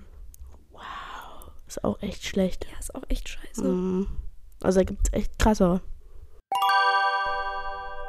ist 1.67 1.83
auch 1.83 2.01
echt 2.01 2.25
schlecht. 2.25 2.65
Ja, 2.71 2.79
ist 2.79 2.95
auch 2.95 3.03
echt 3.07 3.29
scheiße. 3.29 3.63
Mm. 3.67 4.07
Also 4.63 4.79
da 4.79 4.83
gibt 4.83 5.07
es 5.07 5.13
echt 5.13 5.37
krassere. 5.37 5.81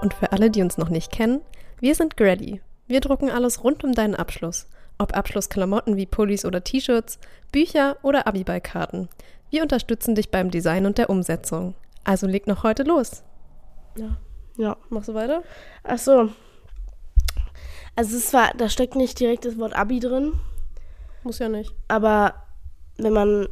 Und 0.00 0.14
für 0.14 0.32
alle, 0.32 0.50
die 0.50 0.62
uns 0.62 0.78
noch 0.78 0.88
nicht 0.88 1.10
kennen, 1.12 1.40
wir 1.80 1.94
sind 1.94 2.16
Grady. 2.16 2.62
Wir 2.86 3.00
drucken 3.00 3.30
alles 3.30 3.62
rund 3.64 3.84
um 3.84 3.92
deinen 3.92 4.14
Abschluss. 4.14 4.66
Ob 4.98 5.14
Abschlussklamotten 5.14 5.96
wie 5.96 6.06
Pullis 6.06 6.44
oder 6.46 6.64
T-Shirts, 6.64 7.18
Bücher 7.52 7.96
oder 8.02 8.26
Abiballkarten. 8.26 9.08
Wir 9.50 9.62
unterstützen 9.62 10.14
dich 10.14 10.30
beim 10.30 10.50
Design 10.50 10.86
und 10.86 10.98
der 10.98 11.10
Umsetzung. 11.10 11.74
Also 12.04 12.26
leg 12.26 12.46
noch 12.46 12.62
heute 12.62 12.82
los. 12.82 13.22
Ja, 13.96 14.16
Ja. 14.56 14.76
machst 14.90 15.08
du 15.08 15.14
weiter? 15.14 15.42
Ach 15.82 15.98
so. 15.98 16.30
Also 17.94 18.16
es 18.16 18.32
war, 18.34 18.50
da 18.56 18.68
steckt 18.68 18.94
nicht 18.94 19.18
direkt 19.20 19.44
das 19.44 19.58
Wort 19.58 19.74
Abi 19.74 20.00
drin, 20.00 20.32
Muss 21.22 21.38
ja 21.38 21.48
nicht. 21.48 21.72
aber 21.88 22.34
wenn 22.98 23.12
man 23.14 23.48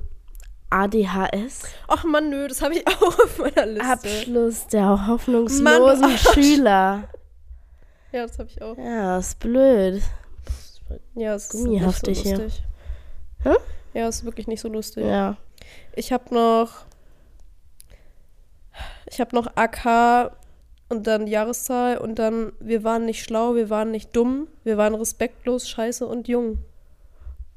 ADHS, 0.70 1.62
Ach 1.88 2.04
Mann, 2.04 2.28
nö, 2.30 2.46
das 2.48 2.60
habe 2.60 2.74
ich 2.74 2.86
auch 2.88 3.02
auf 3.18 3.38
meiner 3.38 3.64
Liste. 3.66 3.88
Abschluss 3.88 4.66
der 4.66 5.06
hoffnungslosen 5.06 5.62
Mann, 5.64 6.10
du 6.10 6.18
Schüler. 6.18 7.08
Ja, 8.12 8.26
das 8.26 8.38
habe 8.38 8.48
ich 8.50 8.60
auch. 8.60 8.76
Ja, 8.76 9.18
ist 9.18 9.38
blöd. 9.38 10.02
Ja, 11.14 11.34
es 11.34 11.44
ist 11.46 11.52
Gummihaftig 11.52 12.24
nicht 12.24 12.36
so 12.36 12.42
hier. 12.42 12.50
Hä? 13.44 13.56
Ja, 13.94 14.08
ist 14.08 14.24
wirklich 14.24 14.46
nicht 14.46 14.60
so 14.60 14.68
lustig. 14.68 15.04
Ja. 15.06 15.36
Ich 15.94 16.12
habe 16.12 16.35
noch. 16.35 16.85
Ich 19.06 19.21
habe 19.21 19.35
noch 19.37 19.47
AK 19.56 20.33
und 20.88 21.06
dann 21.06 21.26
Jahreszahl 21.26 21.99
und 21.99 22.18
dann 22.18 22.52
wir 22.61 22.85
waren 22.85 23.04
nicht 23.04 23.23
schlau, 23.25 23.54
wir 23.54 23.71
waren 23.71 23.90
nicht 23.90 24.14
dumm, 24.16 24.49
wir 24.64 24.76
waren 24.76 24.94
respektlos, 24.94 25.68
scheiße 25.68 26.06
und 26.06 26.28
jung. 26.28 26.59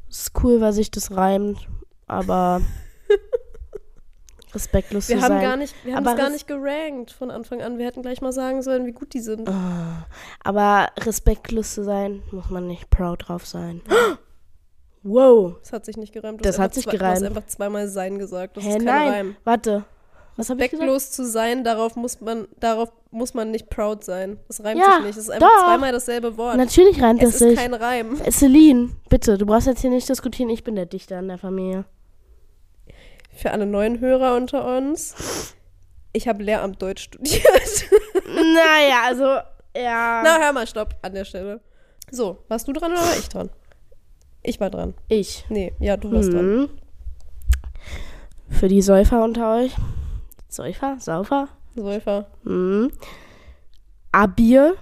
Ist 0.10 0.32
cool, 0.44 0.62
weil 0.62 0.74
sich 0.74 0.92
das 0.92 1.16
reimt, 1.16 1.68
aber 2.06 2.62
respektlos 4.54 5.10
Wir 5.10 5.18
zu 5.18 5.24
haben 5.24 5.34
sein. 5.36 5.42
gar 5.42 5.58
nicht, 5.58 5.76
wir 5.84 5.96
haben 5.96 6.06
Aber 6.06 6.16
es 6.16 6.22
gar 6.22 6.30
nicht 6.30 6.48
gerankt 6.48 7.12
von 7.12 7.32
Anfang 7.32 7.62
an. 7.62 7.78
Wir 7.78 7.86
hätten 7.86 8.02
gleich 8.02 8.22
mal 8.22 8.32
sagen 8.32 8.62
sollen, 8.62 8.86
wie 8.86 8.94
gut 8.94 9.14
die 9.14 9.20
sind. 9.20 9.50
Ah, 9.50 10.06
aber 10.44 10.90
respektlos 11.00 11.74
zu 11.74 11.84
sein, 11.84 12.24
muss 12.32 12.50
man 12.50 12.68
nicht 12.68 12.90
proud 12.90 13.28
drauf 13.28 13.46
sein. 13.46 13.82
wow. 15.04 15.56
Das 15.62 15.74
hat 15.74 15.86
sich 15.86 15.98
nicht 15.98 16.14
gereimt. 16.14 16.40
Du 16.40 16.44
Das 16.44 16.60
hat 16.60 16.74
sich 16.74 16.84
zwei- 16.86 16.92
Du 16.92 16.98
gereimt. 16.98 17.16
hast 17.18 17.24
einfach 17.24 17.46
zweimal 17.48 17.88
sein 17.88 18.18
gesagt. 18.20 18.58
Das 18.58 18.64
Hä, 18.64 18.70
ist 18.70 18.76
kein 18.78 18.86
nein. 18.86 19.10
Reim. 19.10 19.36
Warte. 19.44 19.86
Was 20.36 20.50
habe 20.52 20.64
ich 20.64 20.70
gesagt? 20.70 20.84
Respektlos 20.88 21.12
zu 21.12 21.26
sein, 21.26 21.64
darauf 21.64 21.96
muss 21.96 22.22
man, 22.22 22.48
darauf 22.60 22.92
muss 23.10 23.34
man 23.34 23.50
nicht 23.50 23.72
proud 23.72 24.04
sein. 24.04 24.38
Das 24.48 24.64
reimt 24.64 24.80
Ja, 24.80 24.98
sich 24.98 25.06
nicht. 25.06 25.18
Das 25.18 25.24
ist 25.24 25.30
einfach 25.32 25.48
doch. 25.50 25.66
zweimal 25.66 25.92
dasselbe 25.92 26.38
Wort. 26.38 26.58
Natürlich 26.58 27.02
reimt 27.02 27.24
es 27.24 27.32
das 27.32 27.42
ist 27.42 27.48
sich. 27.50 27.58
kein 27.58 27.74
Reim. 27.74 28.22
Äh, 28.24 28.32
Celine, 28.32 28.90
bitte, 29.10 29.38
du 29.40 29.48
brauchst 29.48 29.66
jetzt 29.66 29.82
hier 29.82 29.90
nicht 29.90 30.08
diskutieren. 30.08 30.50
Ich 30.52 30.64
bin 30.64 30.76
der 30.76 30.86
Dichter 30.86 31.18
in 31.18 31.28
der 31.28 31.40
Familie. 31.40 31.86
Für 33.36 33.52
alle 33.52 33.66
neuen 33.66 34.00
Hörer 34.00 34.36
unter 34.36 34.78
uns. 34.78 35.54
Ich 36.14 36.28
habe 36.28 36.44
Lehramt 36.44 36.82
Deutsch 36.82 37.04
studiert. 37.04 37.44
naja, 38.26 39.02
also, 39.06 39.24
ja. 39.76 40.22
Na, 40.24 40.38
hör 40.40 40.54
mal, 40.54 40.66
stopp 40.68 40.96
an 41.02 41.14
der 41.14 41.26
Stelle. 41.26 41.62
So, 42.12 42.40
warst 42.48 42.68
du 42.68 42.74
dran 42.74 42.92
oder 42.92 43.02
war 43.02 43.18
ich 43.18 43.30
dran? 43.30 43.50
Ich 44.48 44.60
war 44.62 44.70
dran. 44.70 44.94
ich. 45.10 45.46
Nee, 45.50 45.74
ja, 45.80 45.98
du 45.98 46.12
warst 46.12 46.32
dran. 46.32 46.56
Mhm. 46.56 46.70
Für 48.50 48.68
die 48.70 48.82
Säufer 48.82 49.24
unter 49.24 49.58
euch. 49.58 49.76
Säufer? 50.48 50.96
Saufer? 51.00 51.50
Säufer. 51.76 52.28
Mhm. 52.44 52.92
Abier. 54.12 54.76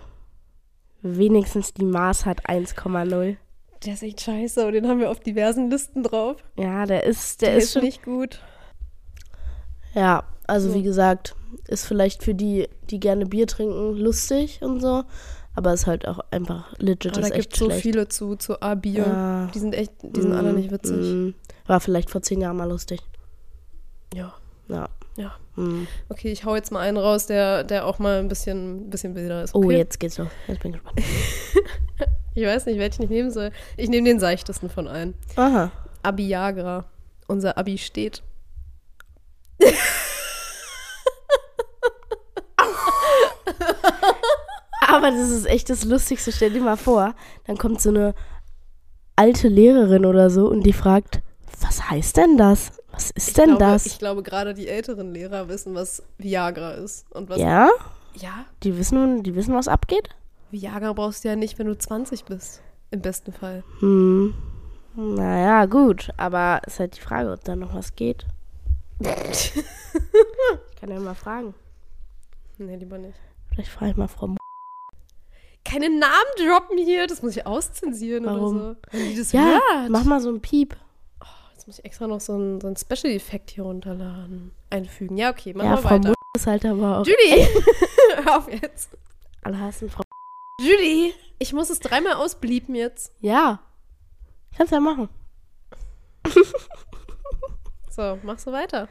Wenigstens 1.02 1.74
die 1.74 1.86
Maß 1.86 2.26
hat 2.26 2.48
1,0. 2.50 3.38
Der 3.86 3.94
ist 3.94 4.04
echt 4.04 4.22
scheiße, 4.22 4.62
aber 4.62 4.72
den 4.72 4.88
haben 4.88 5.00
wir 5.00 5.10
auf 5.12 5.20
diversen 5.20 5.70
Listen 5.70 6.04
drauf. 6.04 6.38
Ja, 6.58 6.86
der 6.86 7.04
ist, 7.04 7.42
der, 7.42 7.50
Der, 7.50 7.58
ist, 7.58 7.64
ist 7.66 7.74
schon. 7.74 7.84
nicht 7.84 8.04
gut. 8.04 8.42
Ja, 9.94 10.24
also 10.48 10.70
So. 10.70 10.76
wie 10.76 10.84
gesagt, 10.84 11.36
ist 11.68 11.86
vielleicht 11.86 12.24
für 12.24 12.34
die, 12.34 12.68
die 12.90 13.00
gerne 13.00 13.26
Bier 13.26 13.48
trinken, 13.48 13.96
lustig 13.98 14.62
und 14.62 14.80
so. 14.80 15.04
Aber 15.56 15.74
ist 15.74 15.88
halt 15.88 16.06
auch 16.08 16.20
einfach 16.32 16.74
legit, 16.80 17.18
Aber 17.18 17.30
da 17.30 17.36
gibt 17.36 17.54
es 17.54 17.60
so 17.60 17.66
schlecht. 17.66 17.82
viele 17.82 18.08
zu, 18.10 18.36
zu 18.36 18.62
A-Bier. 18.62 19.06
Ja. 19.06 19.50
Die 19.54 19.60
sind 19.60 19.74
echt, 19.74 19.92
die 20.02 20.22
sind 20.22 20.34
alle 20.34 20.52
Mm, 20.52 20.56
nicht 20.56 20.72
witzig. 20.72 20.98
mm. 20.98 21.30
War 21.68 21.80
vielleicht 21.80 22.10
vor 22.10 22.22
zehn 22.22 22.42
Jahren 22.42 22.58
mal 22.58 22.70
lustig. 22.70 23.00
Ja. 24.14 24.34
Ja. 24.68 24.90
Ja. 25.18 25.34
Mm. 25.56 25.88
Okay, 26.10 26.30
ich 26.32 26.44
hau 26.44 26.56
jetzt 26.56 26.72
mal 26.74 26.82
einen 26.82 26.98
raus, 26.98 27.28
der, 27.28 27.64
der 27.64 27.86
auch 27.86 28.00
mal 28.00 28.20
ein 28.20 28.28
bisschen, 28.28 28.90
bisschen 28.90 29.16
wilder 29.16 29.44
ist. 29.44 29.56
Oh, 29.56 29.60
Okay? 29.64 29.78
jetzt 29.78 30.00
geht's 30.00 30.18
los. 30.18 30.28
Jetzt 30.48 30.62
bin 30.62 30.74
ich 30.74 30.82
gespannt. 30.84 31.02
Ich 32.38 32.46
weiß 32.46 32.66
nicht, 32.66 32.78
welchen 32.80 33.04
ich 33.04 33.10
nehmen 33.10 33.32
soll. 33.32 33.52
Ich 33.78 33.88
nehme 33.88 34.10
den 34.10 34.20
seichtesten 34.20 34.70
von 34.70 34.90
allen. 34.90 35.14
Aha. 35.38 35.72
Abiagra. 36.04 36.84
Unser 37.30 37.58
Abi 37.58 37.78
steht. 37.78 38.24
Aber 44.88 45.12
das 45.12 45.30
ist 45.30 45.46
echt 45.46 45.70
das 45.70 45.84
Lustigste. 45.86 46.32
Stell 46.32 46.52
dir 46.52 46.62
mal 46.62 46.78
vor, 46.78 47.14
dann 47.46 47.58
kommt 47.58 47.82
so 47.82 47.90
eine 47.90 48.14
alte 49.16 49.48
Lehrerin 49.48 50.06
oder 50.06 50.30
so 50.30 50.48
und 50.48 50.64
die 50.64 50.74
fragt, 50.74 51.22
was 51.62 51.90
heißt 51.90 52.18
denn 52.18 52.38
das? 52.38 52.72
Was 52.92 53.12
ist 53.12 53.30
Ich 53.30 53.34
denn 53.34 53.46
glaube, 53.58 53.64
das? 53.64 53.86
Ich 53.86 54.00
glaube, 54.00 54.24
gerade 54.24 54.54
die 54.54 54.68
älteren 54.68 55.12
Lehrer 55.14 55.48
wissen, 55.50 55.74
was 55.76 56.04
Viagra 56.18 56.72
ist. 56.72 57.06
Und 57.12 57.30
was. 57.30 57.38
ja? 57.40 57.70
Ja. 58.16 58.46
Die 58.64 58.78
wissen, 58.78 59.24
die 59.24 59.36
wissen, 59.36 59.54
was 59.54 59.68
abgeht? 59.68 60.10
Viagra 60.52 60.94
brauchst 60.94 61.24
du 61.24 61.30
ja 61.30 61.36
nicht, 61.36 61.60
wenn 61.60 61.68
du 61.68 61.78
20 61.78 62.24
bist. 62.26 62.62
Im 62.92 63.02
besten 63.02 63.34
Fall. 63.34 63.64
Hm. 63.80 64.34
Naja, 64.96 65.66
gut. 65.66 66.10
Aber 66.16 66.62
ist 66.66 66.80
halt 66.80 66.96
die 66.96 67.02
Frage, 67.02 67.32
ob 67.34 67.44
da 67.44 67.56
noch 67.56 67.74
was 67.74 67.96
geht. 67.96 68.26
Ich 70.76 70.80
kann 70.80 70.90
ja 70.90 71.00
mal 71.00 71.16
fragen. 71.16 71.54
nee, 72.58 72.76
lieber 72.76 72.98
nicht. 72.98 73.18
Vielleicht 73.50 73.72
frage 73.72 73.92
ich 73.92 73.98
mal 73.98 74.08
Frau 74.08 74.36
Keine 75.66 75.90
Namen 75.90 76.32
droppen 76.38 76.78
hier. 76.78 77.08
Das 77.08 77.22
muss 77.22 77.36
ich 77.36 77.46
auszensieren 77.46 78.26
Warum? 78.26 78.56
oder 78.56 78.70
so. 78.70 78.76
Wenn 78.92 79.10
die 79.10 79.18
das 79.18 79.32
Ja, 79.32 79.60
hört. 79.60 79.90
mach 79.90 80.04
mal 80.06 80.22
so 80.22 80.30
einen 80.30 80.40
Piep. 80.42 80.76
Jetzt 81.54 81.68
muss 81.68 81.80
ich 81.80 81.86
extra 81.86 82.08
noch 82.08 82.22
so 82.22 82.34
einen, 82.34 82.62
so 82.62 82.68
einen 82.68 82.78
Special-Effekt 82.78 83.50
hier 83.52 83.64
runterladen. 83.64 84.52
Einfügen. 84.70 85.18
Ja, 85.18 85.32
okay, 85.32 85.54
machen 85.54 85.68
ja, 85.70 85.76
wir 85.76 85.82
Frau 85.82 85.90
weiter. 85.90 86.14
Ist 86.38 86.48
halt 86.48 86.66
aber 86.66 87.00
auch. 87.00 87.06
Judy! 87.08 87.48
Hör 88.24 88.38
auf 88.38 88.52
jetzt. 88.52 88.92
Alle 89.42 89.60
hassen 89.60 89.90
Frau 89.90 90.04
Judy! 90.62 91.14
Ich 91.40 91.52
muss 91.54 91.70
es 91.70 91.80
dreimal 91.80 92.14
ausbliepen 92.14 92.76
jetzt. 92.76 93.12
Ja. 93.20 93.60
Kannst 94.56 94.72
ja 94.72 94.80
machen. 94.80 95.10
So, 97.90 98.20
machst 98.24 98.46
du 98.48 98.52
weiter. 98.52 98.88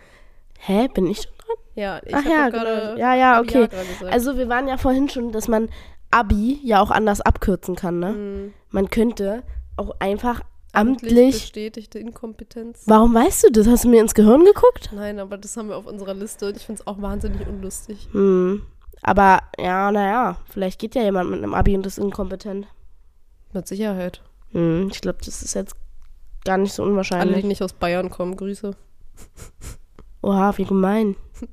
Hä, 0.58 0.88
bin 0.88 1.06
ich 1.06 1.18
schon 1.22 1.32
dran? 1.38 1.56
Ja, 1.74 2.00
ich 2.04 2.14
Ach 2.14 2.24
ja, 2.24 2.50
doch 2.50 2.58
gerade 2.58 2.80
genau. 2.94 2.96
Ja, 2.98 3.14
ja, 3.14 3.40
okay. 3.40 3.68
Gesagt. 3.68 4.04
Also 4.04 4.36
wir 4.36 4.48
waren 4.48 4.66
ja 4.68 4.78
vorhin 4.78 5.08
schon, 5.08 5.30
dass 5.32 5.48
man 5.48 5.68
Abi 6.14 6.60
ja 6.62 6.80
auch 6.80 6.90
anders 6.90 7.20
abkürzen 7.20 7.74
kann, 7.76 7.98
ne? 7.98 8.08
Hm, 8.08 8.52
Man 8.70 8.88
könnte 8.90 9.42
auch 9.76 9.96
einfach 9.98 10.40
amtlich 10.72 11.10
amtlich. 11.12 11.32
bestätigte 11.34 11.98
Inkompetenz. 11.98 12.82
Warum 12.86 13.14
weißt 13.14 13.44
du 13.44 13.50
das? 13.52 13.66
Hast 13.66 13.84
du 13.84 13.88
mir 13.88 14.00
ins 14.00 14.14
Gehirn 14.14 14.44
geguckt? 14.44 14.90
Nein, 14.92 15.18
aber 15.18 15.38
das 15.38 15.56
haben 15.56 15.68
wir 15.68 15.76
auf 15.76 15.86
unserer 15.86 16.14
Liste 16.14 16.46
und 16.48 16.56
ich 16.56 16.64
finde 16.66 16.80
es 16.82 16.86
auch 16.86 17.00
wahnsinnig 17.00 17.46
unlustig. 17.46 18.08
Hm. 18.12 18.62
Aber 19.02 19.40
ja, 19.58 19.90
naja, 19.92 20.36
vielleicht 20.50 20.80
geht 20.80 20.94
ja 20.94 21.02
jemand 21.02 21.30
mit 21.30 21.38
einem 21.42 21.54
Abi 21.54 21.76
und 21.76 21.84
ist 21.86 21.98
inkompetent. 21.98 22.66
Mit 23.52 23.68
Sicherheit. 23.68 24.22
Hm, 24.52 24.88
ich 24.90 25.00
glaube, 25.00 25.18
das 25.24 25.42
ist 25.42 25.54
jetzt 25.54 25.74
gar 26.44 26.58
nicht 26.58 26.72
so 26.72 26.82
Alle, 26.82 26.88
die 26.88 26.92
unwahrscheinlich. 26.92 27.44
nicht 27.44 27.62
aus 27.62 27.72
Bayern 27.72 28.10
kommen, 28.10 28.36
Grüße. 28.36 28.72
Oha, 30.22 30.56
wie 30.56 30.64
gemein. 30.64 31.16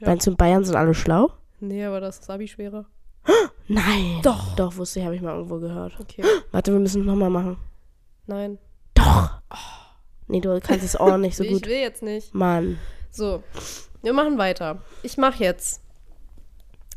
Ja. 0.00 0.08
Meinst 0.08 0.26
du, 0.26 0.32
in 0.32 0.36
Bayern 0.36 0.64
sind 0.64 0.74
alle 0.74 0.92
schlau? 0.92 1.30
Nee, 1.60 1.84
aber 1.84 2.00
das 2.00 2.18
ist 2.18 2.28
Abi 2.28 2.48
schwerer. 2.48 2.84
Nein. 3.68 4.20
Doch. 4.22 4.54
Doch, 4.56 4.76
wusste 4.76 5.00
ich, 5.00 5.04
habe 5.06 5.16
ich 5.16 5.22
mal 5.22 5.34
irgendwo 5.36 5.58
gehört. 5.58 5.94
Okay. 6.00 6.22
Warte, 6.52 6.72
wir 6.72 6.78
müssen 6.80 7.00
es 7.00 7.06
nochmal 7.06 7.30
machen. 7.30 7.56
Nein. 8.26 8.58
Doch. 8.94 9.30
Nee, 10.26 10.40
du 10.40 10.58
kannst 10.60 10.84
es 10.84 10.96
auch 10.96 11.16
nicht 11.16 11.36
so 11.36 11.44
ich 11.44 11.52
gut. 11.52 11.66
will 11.66 11.78
jetzt 11.78 12.02
nicht. 12.02 12.34
Mann. 12.34 12.78
So, 13.10 13.42
wir 14.02 14.12
machen 14.12 14.38
weiter. 14.38 14.82
Ich 15.02 15.16
mach 15.16 15.36
jetzt. 15.36 15.80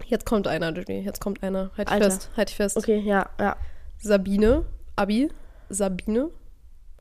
Jetzt 0.06 0.26
kommt 0.26 0.48
einer, 0.48 0.74
Julie. 0.74 1.02
Jetzt 1.02 1.20
kommt 1.22 1.44
einer. 1.44 1.72
Halt 1.78 1.90
dich 1.90 1.98
fest. 1.98 2.30
Halt 2.38 2.50
dich 2.50 2.56
fest. 2.56 2.78
Okay, 2.78 3.00
ja, 3.00 3.30
ja. 3.40 3.56
Sabine. 3.98 4.66
Abi. 4.96 5.30
Sabine. 5.70 6.30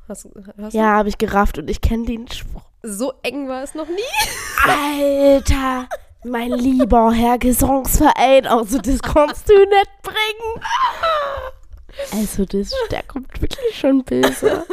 Hast, 0.09 0.29
hast 0.61 0.75
Ja, 0.75 0.95
habe 0.95 1.09
ich 1.09 1.19
gerafft 1.19 1.59
und 1.59 1.69
ich 1.69 1.81
kenne 1.81 2.07
den 2.07 2.29
Spruch. 2.29 2.63
So 2.83 3.13
eng 3.23 3.49
war 3.49 3.63
es 3.63 3.75
noch 3.75 3.89
nie. 3.89 4.67
Alter, 4.69 5.89
mein 6.31 6.51
lieber 6.53 7.13
Herr 7.13 7.39
Gesangsverein, 7.39 8.47
also 8.47 8.79
das 8.79 9.01
kannst 9.03 9.49
du 9.49 9.55
nicht 9.59 9.91
bringen. 10.03 10.63
Also 12.13 12.45
das, 12.45 12.73
der 12.91 13.03
kommt 13.05 13.41
wirklich 13.41 13.75
schon 13.79 14.05
böse. 14.05 14.65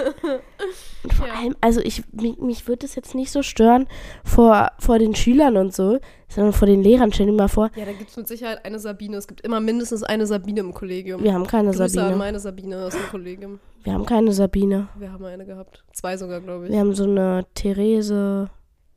Und 1.04 1.14
vor 1.14 1.28
Ja. 1.28 1.34
allem, 1.36 1.56
also 1.62 1.80
ich, 1.82 2.04
mich, 2.12 2.38
mich 2.38 2.68
würde 2.68 2.86
es 2.86 2.96
jetzt 2.96 3.16
nicht 3.16 3.32
so 3.32 3.44
stören 3.44 3.88
vor, 4.26 4.72
vor 4.80 5.00
den 5.00 5.16
Schülern 5.16 5.56
und 5.58 5.74
so, 5.74 6.00
sondern 6.28 6.52
vor 6.54 6.66
den 6.68 6.82
Lehrern. 6.84 7.14
Stell 7.14 7.28
dir 7.28 7.32
mal 7.34 7.48
vor, 7.48 7.70
Ja, 7.76 7.86
da 7.86 7.94
gibt 7.94 8.10
es 8.10 8.18
mit 8.18 8.28
Sicherheit 8.28 8.66
eine 8.66 8.78
Sabine. 8.80 9.16
Es 9.18 9.28
gibt 9.28 9.42
immer 9.42 9.60
mindestens 9.62 10.04
eine 10.04 10.26
Sabine 10.28 10.60
im 10.62 10.74
Kollegium. 10.74 11.24
wir 11.24 11.34
haben 11.34 11.48
keine 11.48 11.70
Grüße 11.70 11.84
an 11.84 11.90
Sabine. 11.90 12.16
meine 12.18 12.40
Sabine 12.40 12.86
aus 12.86 12.94
dem 12.94 13.08
Kollegium. 13.10 13.60
Wir 13.84 13.94
haben 13.94 14.06
keine 14.06 14.32
Sabine. 14.34 14.88
Wir 14.98 15.12
haben 15.12 15.24
eine 15.26 15.46
gehabt. 15.46 15.84
Zwei 15.94 16.18
sogar, 16.18 16.42
glaube 16.42 16.66
ich. 16.66 16.72
Wir 16.72 16.80
haben 16.80 16.94
so 16.94 17.04
eine 17.06 17.46
Therese. 17.54 18.50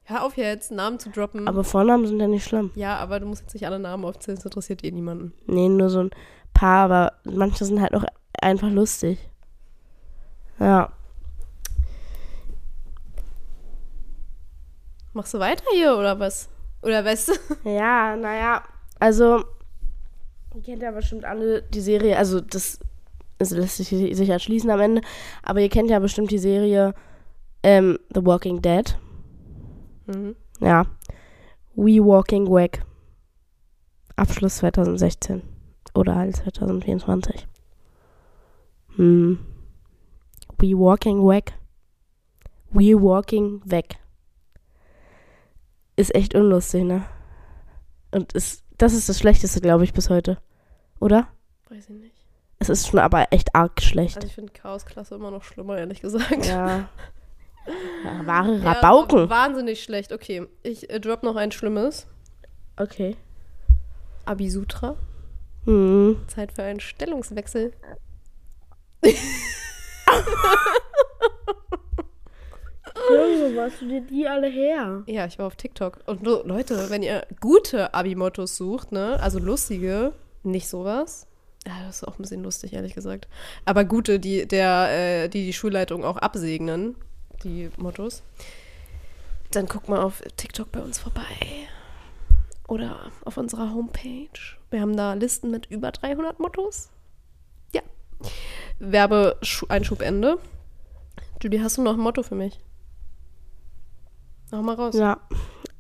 Hör 0.09 0.25
auf 0.25 0.37
jetzt, 0.37 0.71
Namen 0.71 0.99
zu 0.99 1.11
droppen. 1.11 1.49
Aber 1.49 1.65
Vornamen 1.65 2.07
sind 2.07 2.21
ja 2.21 2.29
nicht 2.29 2.45
schlimm. 2.45 2.71
ja, 2.77 2.97
aber 2.97 3.19
du 3.21 3.27
musst 3.27 3.43
jetzt 3.43 3.55
nicht 3.55 3.67
alle 3.67 3.79
Namen 3.79 4.05
aufzählen, 4.05 4.37
das 4.37 4.45
interessiert 4.45 4.85
eh 4.85 4.91
niemanden. 4.93 5.33
Nee, 5.47 5.69
nur 5.69 5.91
so 5.91 6.01
ein 6.01 6.11
paar, 6.55 6.85
aber 6.85 7.13
manche 7.25 7.65
sind 7.65 7.81
halt 7.81 7.95
auch 7.95 8.05
einfach 8.41 8.71
lustig. 8.71 9.19
Ja. 10.61 10.93
Machst 15.13 15.35
du 15.35 15.39
weiter 15.41 15.65
hier 15.73 15.97
oder 15.97 16.21
was? 16.21 16.49
Oder 16.83 17.05
weißt 17.05 17.29
du? 17.29 17.33
Ja, 17.71 18.15
naja, 18.17 18.63
also, 18.99 19.45
ihr 20.55 20.63
kennt 20.63 20.83
ja 20.83 20.91
bestimmt 20.91 21.25
alle 21.25 21.63
die 21.63 21.81
Serie, 21.81 22.17
also 22.17 22.41
das, 22.41 22.79
das 23.39 23.51
lässt 23.51 23.77
sich 23.77 23.89
sicher 23.89 24.39
schließen 24.39 24.71
am 24.71 24.81
Ende, 24.81 25.03
aber 25.43 25.61
ihr 25.61 25.69
kennt 25.69 25.91
ja 25.91 25.99
bestimmt 25.99 26.31
die 26.31 26.39
Serie 26.39 26.95
ähm, 27.63 27.99
The 28.15 28.25
Walking 28.25 28.63
Dead. 28.63 28.97
Mhm. 30.07 30.37
Ja. 30.61 30.87
We 31.75 32.05
Walking 32.05 32.49
Wack. 32.49 32.85
Abschluss 34.17 34.57
2016. 34.57 35.43
Oder 35.95 36.15
halt 36.15 36.37
2024. 36.37 37.47
Hm. 38.97 39.39
We 40.59 40.79
Walking 40.79 41.23
Wack. 41.23 41.53
We 42.71 43.01
Walking 43.01 43.61
Weg. 43.65 43.97
Ist 45.97 46.15
echt 46.15 46.35
unlustig, 46.35 46.85
ne? 46.85 47.05
Und 48.11 48.33
ist, 48.33 48.65
das 48.79 48.93
ist 48.93 49.09
das 49.09 49.19
Schlechteste, 49.19 49.61
glaube 49.61 49.85
ich, 49.85 49.93
bis 49.93 50.11
heute. 50.11 50.39
Oder? 51.01 51.29
Weiß 51.69 51.89
ich 51.91 51.97
nicht. 51.97 52.17
Es 52.59 52.69
ist 52.69 52.89
schon 52.89 53.01
aber 53.01 53.33
echt 53.33 53.55
arg 53.55 53.83
schlecht. 53.83 54.17
Also 54.17 54.29
ich 54.29 54.35
finde 54.35 54.53
Chaosklasse 54.53 55.15
immer 55.15 55.31
noch 55.31 55.45
schlimmer, 55.45 55.77
ehrlich 55.79 56.01
gesagt. 56.01 56.47
Ja. 56.47 56.89
ja 58.05 58.27
wahre 58.27 58.57
Ja, 58.59 58.73
Rabauken. 58.73 59.19
aber 59.21 59.31
wahnsinnig 59.31 59.83
schlecht. 59.83 60.13
Okay, 60.13 60.47
ich 60.63 60.89
äh, 60.91 61.01
drop 61.01 61.23
noch 61.23 61.37
ein 61.37 61.53
schlimmes. 61.53 62.07
Okay. 62.77 63.17
Abisutra. 64.25 64.97
Hm. 65.65 66.19
Zeit 66.29 66.53
für 66.53 66.63
einen 66.63 66.81
Stellungswechsel. 66.81 67.73
Junge, 73.09 73.55
wo 73.57 73.61
hast 73.61 73.81
du 73.81 73.89
dir 73.89 74.01
die 74.01 74.27
alle 74.27 74.49
her? 74.49 75.03
Ja, 75.07 75.27
ich 75.27 75.39
war 75.39 75.47
auf 75.47 75.57
TikTok. 75.57 75.99
Und 76.07 76.25
Leute, 76.25 76.91
wenn 76.91 77.03
ihr 77.03 77.27
gute 77.41 77.95
Abi-Mottos 77.95 78.57
sucht, 78.57 78.93
ne, 78.93 79.19
also 79.21 79.39
lustige, 79.39 80.13
nicht 80.43 80.69
sowas. 80.69 81.27
Ja, 81.67 81.73
das 81.87 81.97
ist 81.97 82.05
auch 82.09 82.19
ein 82.19 82.23
bisschen 82.23 82.43
lustig, 82.43 82.73
ehrlich 82.73 82.95
gesagt. 82.95 83.29
Aber 83.65 83.85
gute, 83.85 84.19
die 84.21 84.47
der, 84.47 84.89
äh, 85.25 85.29
die, 85.29 85.45
die 85.45 85.53
Schulleitung 85.53 86.05
auch 86.05 86.17
absegnen, 86.17 86.95
die 87.45 87.71
Mottos. 87.77 88.23
Dann 89.51 89.67
guckt 89.67 89.89
mal 89.89 90.01
auf 90.01 90.23
TikTok 90.37 90.73
bei 90.73 90.81
uns 90.81 90.99
vorbei. 90.99 91.23
Oder 92.69 93.13
auf 93.25 93.37
unserer 93.37 93.73
Homepage. 93.73 94.29
Wir 94.71 94.81
haben 94.81 94.97
da 94.97 95.15
Listen 95.15 95.51
mit 95.51 95.67
über 95.67 95.93
300 95.93 96.41
Mottos. 96.41 96.91
Ja. 97.73 97.83
Werbeeinschub 98.79 100.03
Ende. 100.03 100.39
Julie, 101.41 101.63
hast 101.63 101.79
du 101.79 101.83
noch 101.83 101.95
ein 101.95 102.01
Motto 102.01 102.23
für 102.23 102.35
mich? 102.35 102.59
Hau 104.53 104.63
mal 104.63 104.75
raus. 104.75 104.95
Ja, 104.97 105.21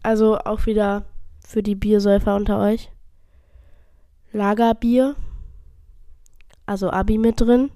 also 0.03 0.39
auch 0.39 0.67
wieder 0.67 1.05
für 1.45 1.63
die 1.63 1.75
Biersäufer 1.75 2.37
unter 2.37 2.61
euch. 2.61 2.91
Lagerbier. 4.33 5.17
Also 6.67 6.91
Abi 6.91 7.19
mit 7.19 7.41
drin. 7.41 7.71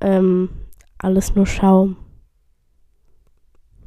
Ähm, 0.00 0.50
alles 0.98 1.34
nur 1.34 1.46
Schaum. 1.46 1.96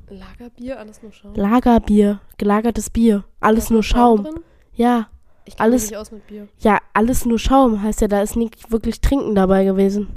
Lagerbier, 0.09 0.79
alles 0.79 1.01
nur 1.01 1.11
Schaum. 1.11 1.35
Lagerbier, 1.35 2.21
gelagertes 2.37 2.89
Bier. 2.89 3.23
Alles 3.39 3.65
ist 3.65 3.71
nur 3.71 3.83
Schaum. 3.83 4.23
drin? 4.23 4.39
Ja, 4.73 5.09
Ich 5.45 5.59
Alles- 5.61 5.83
mich 5.83 5.91
nicht 5.91 5.99
aus 5.99 6.11
mit 6.11 6.27
Bier. 6.27 6.47
ja, 6.59 6.77
alles 6.93 7.25
nur 7.25 7.39
Schaum. 7.39 7.81
Heißt 7.81 8.01
ja, 8.01 8.09
da 8.09 8.21
ist 8.21 8.35
nicht 8.35 8.69
wirklich 8.69 8.99
Trinken 8.99 9.33
dabei 9.33 9.63
gewesen. 9.63 10.09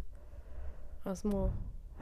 Ah, 1.05 1.13
ist 1.13 1.25
mau. 1.25 1.51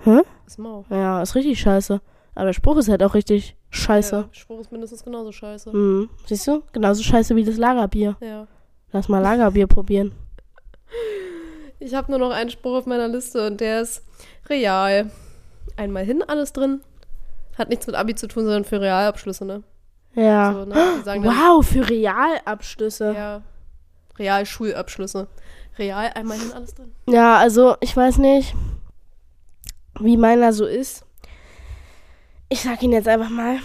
Hä? 0.05 0.21
Ist 0.47 0.59
mau. 0.59 0.85
Ja, 0.89 1.21
ist 1.21 1.35
richtig 1.35 1.61
scheiße. 1.61 2.01
Aber 2.35 2.47
der 2.47 2.53
Spruch 2.55 2.79
ist 2.79 2.89
halt 2.89 3.03
auch 3.03 3.13
richtig 3.15 3.55
scheiße. 3.69 4.17
Ja, 4.17 4.29
Spruch 4.33 4.61
ist 4.61 4.73
mindestens 4.73 5.05
genauso 5.05 5.31
scheiße. 5.33 5.77
Mhm. 5.77 6.09
Siehst 6.25 6.47
du? 6.47 6.63
Genauso 6.73 7.03
scheiße 7.03 7.37
wie 7.37 7.45
das 7.45 7.59
Lagerbier. 7.59 8.17
Ja. 8.23 8.47
Lass 8.93 9.09
mal 9.11 9.19
Lagerbier 9.21 9.67
probieren. 9.67 10.13
Ich 11.81 11.95
habe 11.95 12.11
nur 12.11 12.19
noch 12.21 12.31
einen 12.31 12.49
Spruch 12.49 12.79
auf 12.79 12.87
meiner 12.87 13.09
Liste 13.09 13.47
und 13.47 13.61
der 13.61 13.83
ist 13.83 14.03
real. 14.49 15.11
Einmal 15.77 16.05
hin, 16.05 16.23
alles 16.27 16.53
drin. 16.53 16.81
Hat 17.57 17.69
nichts 17.69 17.87
mit 17.87 17.97
Abi 17.97 18.15
zu 18.15 18.29
tun, 18.29 18.45
sondern 18.45 18.65
für 18.65 18.81
Realabschlüsse, 18.81 19.45
ne? 19.45 19.63
Ja. 20.15 20.53
So, 20.53 20.65
ne? 20.65 21.03
Dann, 21.05 21.25
Wow, 21.25 21.67
für 21.67 21.89
Realabschlüsse. 21.89 23.07
Ja. 23.07 23.15
Ja. 23.15 23.43
Realschulabschlüsse. 24.19 25.29
Real, 25.79 26.11
einmal 26.15 26.39
hin, 26.39 26.53
alles 26.53 26.75
drin. 26.75 26.93
also 27.15 27.77
ich 27.81 27.97
weiß 27.97 28.19
nicht, 28.19 28.55
wie 30.01 30.17
meiner 30.17 30.53
so 30.53 30.67
ist. 30.67 31.05
Ich 32.49 32.63
sag 32.63 32.83
ihn 32.83 32.93
jetzt 32.93 33.07
einfach 33.07 33.31
mal. 33.31 33.59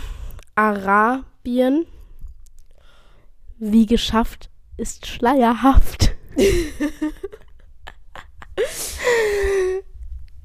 Arabien. 0.55 1.87
Wie 3.57 3.85
geschafft 3.85 4.49
ist 4.77 5.07
schleierhaft. 5.07 6.11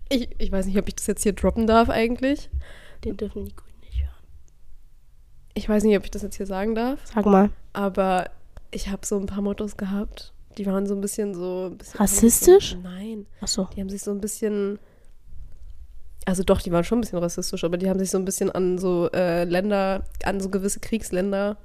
Ich, 0.09 0.29
ich 0.39 0.51
weiß 0.53 0.67
nicht, 0.67 0.79
ob 0.79 0.89
ich 0.89 0.97
das 0.97 1.07
jetzt 1.07 1.23
hier 1.23 1.33
droppen 1.33 1.67
darf 1.67 1.89
eigentlich. 1.91 2.51
Den 3.05 3.17
dürfen 3.17 3.45
die 3.45 3.55
Grünen 3.55 3.79
nicht 3.81 4.01
hören. 4.01 4.15
Ich 5.55 5.69
weiß 5.69 5.83
nicht, 5.85 5.97
ob 5.97 6.05
ich 6.05 6.11
das 6.11 6.23
jetzt 6.23 6.37
hier 6.37 6.47
sagen 6.47 6.75
darf. 6.75 7.01
Sag 7.15 7.27
mal. 7.27 7.51
Aber 7.73 8.31
ich 8.71 8.89
habe 8.89 9.07
so 9.07 9.19
ein 9.19 9.27
paar 9.27 9.43
Mottos 9.43 9.77
gehabt. 9.77 10.33
Die 10.57 10.67
waren 10.67 10.87
so 10.87 10.95
ein 10.95 11.01
bisschen 11.01 11.35
so. 11.35 11.67
Ein 11.71 11.79
bisschen, 11.79 11.99
Rassistisch? 12.01 12.77
Nein. 12.83 13.27
Achso. 13.41 13.69
Die 13.77 13.81
haben 13.81 13.91
sich 13.91 14.03
so 14.03 14.11
ein 14.11 14.21
bisschen. 14.21 14.79
Also 16.25 16.43
doch, 16.43 16.61
die 16.61 16.73
waren 16.73 16.85
schon 16.85 16.99
ein 16.99 17.01
bisschen 17.03 17.19
rassistisch, 17.19 17.65
aber 17.65 17.79
die 17.79 17.89
haben 17.89 17.99
sich 17.99 18.11
so 18.11 18.19
ein 18.19 18.25
bisschen 18.27 18.51
an 18.51 18.77
so 18.77 19.09
äh, 19.15 19.45
Länder, 19.45 20.05
an 20.25 20.41
so 20.41 20.51
gewisse 20.51 20.79
Kriegsländer, 20.81 21.57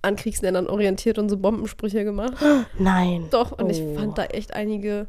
an 0.00 0.16
Kriegsländern 0.16 0.68
orientiert 0.68 1.18
und 1.18 1.28
so 1.28 1.36
Bombensprüche 1.36 2.02
gemacht. 2.04 2.32
Nein. 2.78 3.26
Doch, 3.30 3.52
und 3.52 3.68
ich 3.68 3.80
Oh. 3.82 3.94
fand 3.94 4.16
da 4.16 4.24
echt 4.26 4.54
einige 4.54 5.06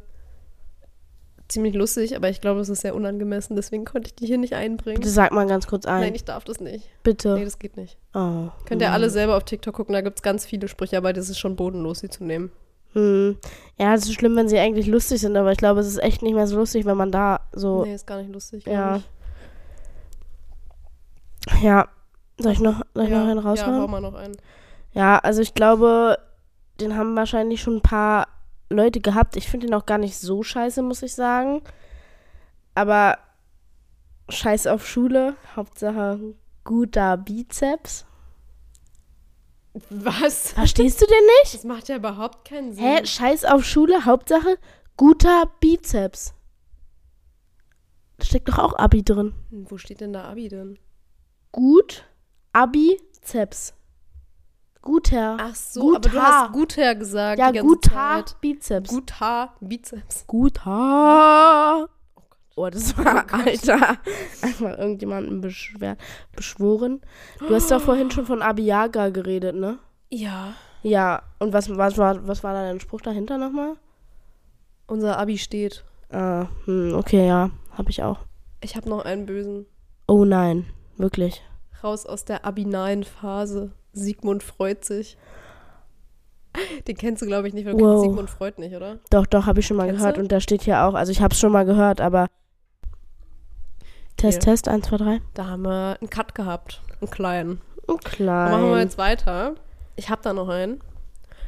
ziemlich 1.50 1.74
lustig, 1.74 2.16
aber 2.16 2.30
ich 2.30 2.42
glaube, 2.42 2.62
es 2.62 2.70
ist 2.70 2.82
sehr 2.82 2.96
unangemessen, 2.96 3.56
deswegen 3.56 3.84
konnte 3.84 4.08
ich 4.08 4.16
die 4.16 4.26
hier 4.26 4.38
nicht 4.38 4.54
einbringen. 4.54 5.00
Bitte 5.00 5.10
sag 5.10 5.32
mal 5.32 5.48
ganz 5.48 5.68
kurz 5.68 5.86
ein. 5.86 6.02
Nein, 6.02 6.16
ich 6.16 6.24
darf 6.24 6.46
das 6.46 6.60
nicht. 6.60 6.88
Bitte. 7.04 7.34
Nee, 7.34 7.44
das 7.44 7.60
geht 7.60 7.76
nicht. 7.76 7.98
oh. 8.14 8.50
Könnt 8.66 8.82
ihr 8.82 8.92
alle 8.92 9.10
selber 9.10 9.36
auf 9.36 9.44
TikTok 9.44 9.76
gucken, 9.76 9.94
da 9.94 10.02
gibt 10.02 10.20
es 10.20 10.24
ganz 10.24 10.46
viele 10.46 10.68
Sprüche, 10.68 10.98
aber 10.98 11.12
das 11.12 11.30
ist 11.30 11.40
schon 11.40 11.56
bodenlos, 11.56 12.00
sie 12.00 12.10
zu 12.10 12.24
nehmen. 12.24 12.52
Hm. 12.94 13.38
Ja, 13.78 13.94
es 13.94 14.04
ist 14.06 14.14
schlimm, 14.14 14.36
wenn 14.36 14.50
sie 14.50 14.58
eigentlich 14.58 14.88
lustig 14.88 15.22
sind, 15.22 15.36
aber 15.38 15.52
ich 15.52 15.58
glaube, 15.58 15.80
es 15.80 15.88
ist 15.88 16.02
echt 16.02 16.22
nicht 16.22 16.34
mehr 16.34 16.48
so 16.48 16.58
lustig, 16.58 16.86
wenn 16.86 16.98
man 16.98 17.12
da 17.12 17.42
so. 17.52 17.84
Nee, 17.84 17.94
ist 17.94 18.08
gar 18.08 18.18
nicht 18.18 18.32
lustig. 18.32 18.66
ja. 18.66 18.98
ich. 18.98 19.04
Ja. 21.62 21.88
Soll 22.38 22.54
ich 22.54 22.60
noch, 22.60 22.82
soll 22.94 23.04
ich 23.04 23.10
ja, 23.10 23.20
noch 23.20 23.28
einen 23.28 23.38
Ja, 23.38 23.44
hau 23.44 23.50
raushauen? 23.50 23.92
mal 23.92 24.02
noch 24.02 24.14
einen. 24.14 24.38
Ja, 24.94 25.18
also 25.20 25.42
ich 25.42 25.54
glaube, 25.54 26.18
den 26.80 26.96
haben 26.96 27.16
wahrscheinlich 27.16 27.62
schon 27.62 27.78
ein 27.78 27.82
paar 27.82 28.28
Leute 28.70 29.00
gehabt. 29.00 29.36
Ich 29.36 29.50
finde 29.50 29.68
den 29.68 29.74
auch 29.74 29.86
gar 29.86 29.98
nicht 29.98 30.18
so 30.18 30.44
scheiße, 30.44 30.82
muss 30.82 31.02
ich 31.02 31.14
sagen. 31.14 31.62
Aber 32.76 33.18
scheiß 34.30 34.68
auf 34.68 34.88
Schule. 34.88 35.36
Hauptsache 35.56 36.36
guter 36.64 37.18
Bizeps. 37.18 38.06
Was? 39.90 40.54
Verstehst 40.54 41.02
du 41.02 41.06
den 41.06 41.26
nicht? 41.42 41.54
Das 41.54 41.64
macht 41.64 41.90
ja 41.90 41.96
überhaupt 41.96 42.48
keinen 42.48 42.74
Sinn. 42.74 42.84
Hä? 42.84 43.06
Scheiß 43.06 43.46
auf 43.46 43.66
Schule. 43.66 44.06
Hauptsache 44.06 44.58
guter 44.98 45.46
Bizeps. 45.60 46.34
Da 48.18 48.26
steckt 48.26 48.50
doch 48.50 48.60
auch 48.60 48.78
Abi 48.78 49.04
drin. 49.04 49.34
Wo 49.50 49.78
steht 49.78 50.02
denn 50.02 50.14
da 50.14 50.26
Abi 50.26 50.50
denn? 50.50 50.78
Gut, 51.52 52.06
Abi, 52.54 53.00
Zeps. 53.22 53.74
Guter. 54.82 55.38
Ach 55.40 55.56
so, 55.56 55.82
Gut 55.82 55.96
aber 55.98 56.10
du 56.10 56.22
hast 56.22 56.52
Guter 56.54 56.96
gesagt. 56.96 57.40
ja, 57.40 57.52
guter. 57.52 58.24
Bizeps. 58.42 58.90
Gut 58.90 59.20
Haar, 59.20 59.56
Bizeps. 59.60 60.26
Guter. 60.28 61.86
Oh. 61.86 61.90
Oh, 62.56 62.70
das 62.70 62.98
war, 62.98 63.26
Alter, 63.32 63.98
einfach 64.42 64.78
irgendjemanden 64.78 65.40
beschwer, 65.40 65.96
beschworen. 66.36 67.00
Du 67.40 67.56
hast 67.56 67.72
doch 67.72 67.80
vorhin 67.80 68.12
schon 68.12 68.26
von 68.26 68.42
Abiyaga 68.42 69.10
geredet, 69.12 69.56
ne? 69.56 69.80
Ja. 70.10 70.56
Ja, 70.84 71.24
und 71.40 71.54
was, 71.54 71.70
was, 71.78 71.98
war, 71.98 72.28
was 72.28 72.44
war 72.44 72.54
da 72.54 72.64
dein 72.64 72.82
Spruch 72.82 73.00
dahinter 73.00 73.38
nochmal? 73.38 73.76
Unser 74.88 75.18
Abi 75.18 75.38
steht. 75.38 75.86
Ah, 76.10 76.48
hm, 76.66 76.96
okay, 76.96 77.28
ja, 77.28 77.52
hab 77.78 77.88
ich 77.88 78.04
auch. 78.04 78.20
Ich 78.62 78.76
habe 78.76 78.90
noch 78.90 79.06
einen 79.06 79.26
bösen. 79.26 79.66
Oh 80.08 80.26
nein, 80.26 80.66
wirklich. 80.98 81.42
Raus 81.82 82.06
aus 82.06 82.26
der 82.26 82.44
abinalen 82.44 83.06
Phase. 83.06 83.72
Sigmund 84.00 84.44
freut 84.44 84.84
sich. 84.86 85.18
Den 86.88 86.98
kennst 86.98 87.22
du, 87.22 87.26
glaube 87.28 87.48
ich, 87.48 87.54
nicht, 87.54 87.66
weil 87.66 87.74
du 87.74 87.80
Wow. 87.80 87.92
kennst 88.02 88.04
Sigmund 88.10 88.30
Freud 88.30 88.54
nicht, 88.60 88.76
oder? 88.76 88.98
Doch, 89.12 89.26
doch, 89.28 89.46
habe 89.46 89.60
ich 89.60 89.68
schon 89.68 89.78
mal 89.78 89.86
Kennst 89.86 90.00
gehört 90.00 90.18
du? 90.18 90.22
und 90.22 90.32
da 90.32 90.40
steht 90.40 90.64
hier 90.64 90.84
auch, 90.84 90.94
also 90.96 91.12
ich 91.12 91.22
habe 91.22 91.34
es 91.34 91.40
schon 91.40 91.52
mal 91.52 91.64
gehört, 91.66 92.02
aber 92.02 92.28
Test, 94.18 94.40
Okay. 94.40 94.46
Test, 94.52 94.68
1, 94.68 94.88
2, 94.88 94.98
3. 94.98 95.22
Da 95.34 95.46
haben 95.48 95.62
wir 95.62 95.98
einen 96.02 96.10
Cut 96.10 96.36
gehabt. 96.36 96.82
Einen 97.00 97.10
kleinen. 97.10 97.62
Und 97.88 98.04
Dann 98.04 98.12
klein. 98.12 98.52
machen 98.52 98.70
wir 98.72 98.80
jetzt 98.80 98.98
weiter. 98.98 99.56
Ich 99.96 100.10
habe 100.10 100.22
da 100.24 100.34
noch 100.34 100.50
einen. 100.50 100.82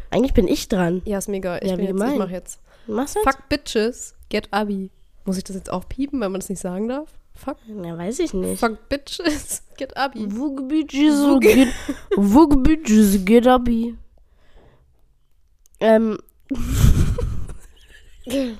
Eigentlich 0.09 0.33
bin 0.33 0.47
ich 0.47 0.69
dran. 0.69 1.01
Ja, 1.05 1.17
ist 1.17 1.27
mega. 1.27 1.57
Ich, 1.57 1.63
Ja, 1.69 1.75
bin 1.75 1.79
wie 1.79 1.89
jetzt, 1.89 1.97
gemein. 1.97 2.13
ich 2.13 2.19
mach 2.19 2.29
jetzt. 2.29 2.61
Machst 2.87 3.15
du 3.15 3.19
jetzt? 3.19 3.29
Fuck 3.29 3.49
Bitches, 3.49 4.15
get 4.29 4.47
Abi. 4.51 4.89
Muss 5.25 5.37
ich 5.37 5.43
das 5.43 5.55
jetzt 5.55 5.71
auch 5.71 5.87
piepen, 5.87 6.19
weil 6.21 6.29
man 6.29 6.39
das 6.39 6.49
nicht 6.49 6.61
sagen 6.61 6.87
darf? 6.87 7.09
Fuck. 7.43 7.57
Ja, 7.67 7.97
weiß 7.97 8.19
ich 8.19 8.35
nicht. 8.35 8.59
Fuck 8.59 8.87
Bitches, 8.87 9.63
get 9.77 9.97
Abi. 9.97 10.31
Wugbütjes 10.31 11.39
geht, 11.39 11.69
Wugbütjes 12.15 13.25
geht 13.25 13.47
abi. 13.47 13.97
Ähm. 15.79 16.19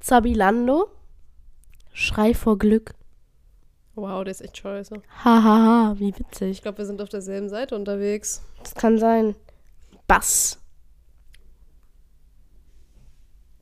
Zabilando. 0.00 0.88
Schrei 1.92 2.32
vor 2.32 2.56
Glück. 2.56 2.94
Wow, 3.96 4.24
der 4.24 4.30
ist 4.30 4.40
echt 4.40 4.56
scheiße. 4.56 5.02
Hahaha, 5.22 5.96
wie 5.98 6.18
witzig. 6.18 6.52
Ich 6.52 6.62
glaube, 6.62 6.78
wir 6.78 6.86
sind 6.86 7.02
auf 7.02 7.10
derselben 7.10 7.50
Seite 7.50 7.76
unterwegs. 7.76 8.40
Das 8.62 8.74
kann 8.74 8.98
sein. 8.98 9.34
Bass. 10.06 10.58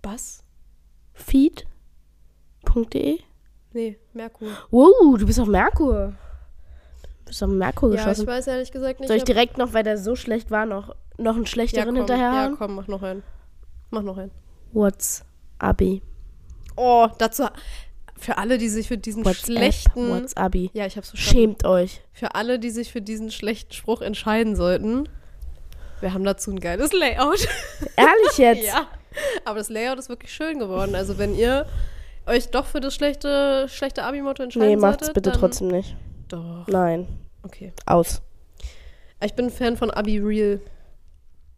Bass? 0.01 0.45
Feed.de. 1.13 3.19
Nee, 3.73 3.99
Merkur. 4.13 4.49
Wow, 4.71 5.19
du 5.19 5.27
bist 5.27 5.39
auf 5.39 5.49
Merkur. 5.49 6.15
Du 7.03 7.25
bist 7.27 7.43
auf 7.43 7.51
Merkur 7.51 7.91
Ja, 7.91 7.95
ich 7.97 8.05
geschossen. 8.05 8.27
weiß 8.27 8.47
ehrlich 8.49 8.73
gesagt 8.73 9.01
nicht. 9.01 9.09
Soll 9.09 9.19
ich 9.19 9.25
direkt 9.25 9.59
noch, 9.59 9.73
weil 9.73 9.85
der 9.85 9.99
so 9.99 10.17
schlecht 10.17 10.51
war, 10.51 10.67
noch, 10.67 10.95
noch 11.19 11.35
einen 11.35 11.45
ja, 11.45 11.51
schlechteren 11.51 11.87
komm, 11.87 11.97
hinterher 11.97 12.33
ja, 12.33 12.43
haben? 12.43 12.57
komm, 12.57 12.75
mach 12.75 12.89
noch 12.89 13.03
einen. 13.03 13.23
Mach 13.91 14.03
noch 14.03 14.17
einen. 14.17 14.33
What's 14.73 15.25
Abi? 15.59 16.03
Oh, 16.77 17.09
dazu 17.19 17.45
für 18.21 18.37
alle, 18.37 18.59
die 18.59 18.69
sich 18.69 18.89
für 18.89 18.99
diesen 18.99 19.25
What's 19.25 19.41
schlechten. 19.41 20.11
What's 20.11 20.37
Abi? 20.37 20.71
Ja, 20.75 20.87
ich 20.87 20.97
hab's 20.97 21.11
verstanden. 21.11 21.41
Schämt 21.41 21.65
euch. 21.65 22.03
Für 22.13 22.35
alle, 22.35 22.59
die 22.59 22.71
sich 22.71 22.93
für 22.93 23.01
diesen 23.01 23.31
schlechten 23.31 23.73
Spruch 23.73 24.03
entscheiden 24.03 24.57
sollten. 24.57 25.09
Wir 26.01 26.13
haben 26.13 26.25
dazu 26.25 26.51
ein 26.51 26.61
geiles 26.61 26.93
Layout. 26.93 27.49
Ehrlich 27.97 28.39
jetzt? 28.39 28.67
ja. 28.67 28.87
Aber 29.45 29.59
das 29.59 29.71
Layout 29.71 29.99
ist 29.99 30.09
wirklich 30.09 30.33
schön 30.33 30.59
geworden. 30.59 30.95
Also 30.95 31.19
wenn 31.19 31.35
ihr 31.35 31.67
euch 32.31 32.51
doch 32.51 32.67
für 32.67 32.81
das 32.81 32.95
schlechte, 32.95 33.67
schlechte 33.69 34.03
Abi-Motto 34.05 34.43
entscheiden 34.43 34.69
Nee, 34.69 34.77
macht's 34.77 35.07
solltet, 35.07 35.23
bitte 35.23 35.39
trotzdem 35.39 35.69
nicht. 35.69 35.97
Doch. 36.29 36.67
Nein. 36.69 37.07
Okay. 37.43 37.73
Aus. 37.87 38.23
Ich 39.23 39.35
bin 39.35 39.47
ein 39.47 39.51
Fan 39.51 39.77
von 39.77 39.91
Abi 39.91 40.19
Real. 40.19 40.61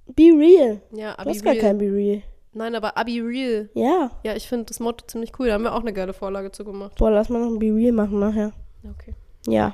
Be 0.07 0.23
real. 0.37 0.81
Ja, 0.93 1.13
Du 1.15 1.19
Abi 1.21 1.31
hast 1.31 1.45
gar 1.45 1.53
Real. 1.55 1.63
kein 1.63 1.79
Be 1.79 1.85
real. 1.93 2.23
Nein, 2.55 2.75
aber 2.75 2.97
Abi 2.99 3.21
Real. 3.21 3.71
Ja. 3.75 4.11
Ja, 4.25 4.35
ich 4.35 4.49
finde 4.49 4.67
das 4.67 4.81
Motto 4.81 5.07
ziemlich 5.07 5.33
cool. 5.39 5.47
Da 5.49 5.55
haben 5.55 5.63
wir 5.63 5.75
auch 5.75 5.81
eine 5.81 5.93
geile 5.93 6.13
Vorlage 6.13 6.51
zu 6.53 6.65
gemacht. 6.65 6.97
Boah, 6.99 7.11
lass 7.11 7.29
mal 7.29 7.39
noch 7.41 7.49
ein 7.53 7.59
Be 7.59 7.67
real 7.75 7.93
machen 7.93 8.19
nachher. 8.19 8.53
Okay. 8.91 9.15
Ja. 9.47 9.73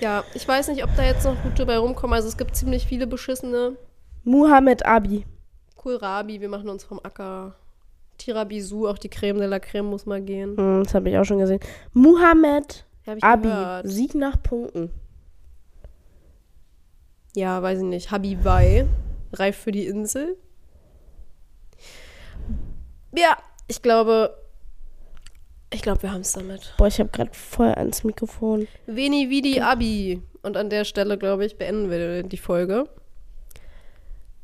Ja, 0.00 0.24
ich 0.34 0.48
weiß 0.48 0.68
nicht, 0.68 0.82
ob 0.82 0.90
da 0.96 1.04
jetzt 1.04 1.24
noch 1.24 1.40
gute 1.42 1.66
bei 1.66 1.76
rumkommen. 1.76 2.14
Also 2.14 2.28
es 2.28 2.36
gibt 2.38 2.56
ziemlich 2.56 2.86
viele 2.86 3.06
beschissene. 3.06 3.76
Muhammad 4.24 4.84
Abi. 4.86 5.26
Kohlrabi, 5.76 6.40
wir 6.40 6.48
machen 6.48 6.68
uns 6.68 6.82
vom 6.84 6.98
Acker. 7.02 7.54
Tiramisu, 8.20 8.86
auch 8.86 8.98
die 8.98 9.08
Creme 9.08 9.38
de 9.38 9.48
la 9.48 9.58
Creme 9.58 9.88
muss 9.88 10.06
mal 10.06 10.20
gehen. 10.20 10.56
Hm, 10.56 10.84
das 10.84 10.94
habe 10.94 11.10
ich 11.10 11.16
auch 11.16 11.24
schon 11.24 11.38
gesehen. 11.38 11.60
Muhammad 11.92 12.84
Abi. 13.20 13.48
gehört. 13.48 13.88
Sieg 13.88 14.14
nach 14.14 14.40
Punkten. 14.42 14.90
Ja, 17.34 17.62
weiß 17.62 17.78
ich 17.78 17.84
nicht. 17.84 18.10
Habibai, 18.10 18.86
reif 19.32 19.56
für 19.56 19.72
die 19.72 19.86
Insel. 19.86 20.36
Ja, 23.16 23.36
ich 23.68 23.82
glaube, 23.82 24.36
ich 25.72 25.82
glaube, 25.82 26.02
wir 26.02 26.12
haben 26.12 26.20
es 26.20 26.32
damit. 26.32 26.74
Boah, 26.76 26.88
ich 26.88 26.98
habe 26.98 27.10
gerade 27.10 27.30
voll 27.32 27.68
ans 27.68 28.04
Mikrofon. 28.04 28.66
Veni 28.86 29.30
Vidi 29.30 29.60
Abi. 29.60 30.22
Und 30.42 30.56
an 30.56 30.70
der 30.70 30.84
Stelle, 30.84 31.18
glaube 31.18 31.44
ich, 31.44 31.56
beenden 31.56 31.90
wir 31.90 32.22
die 32.22 32.36
Folge. 32.36 32.88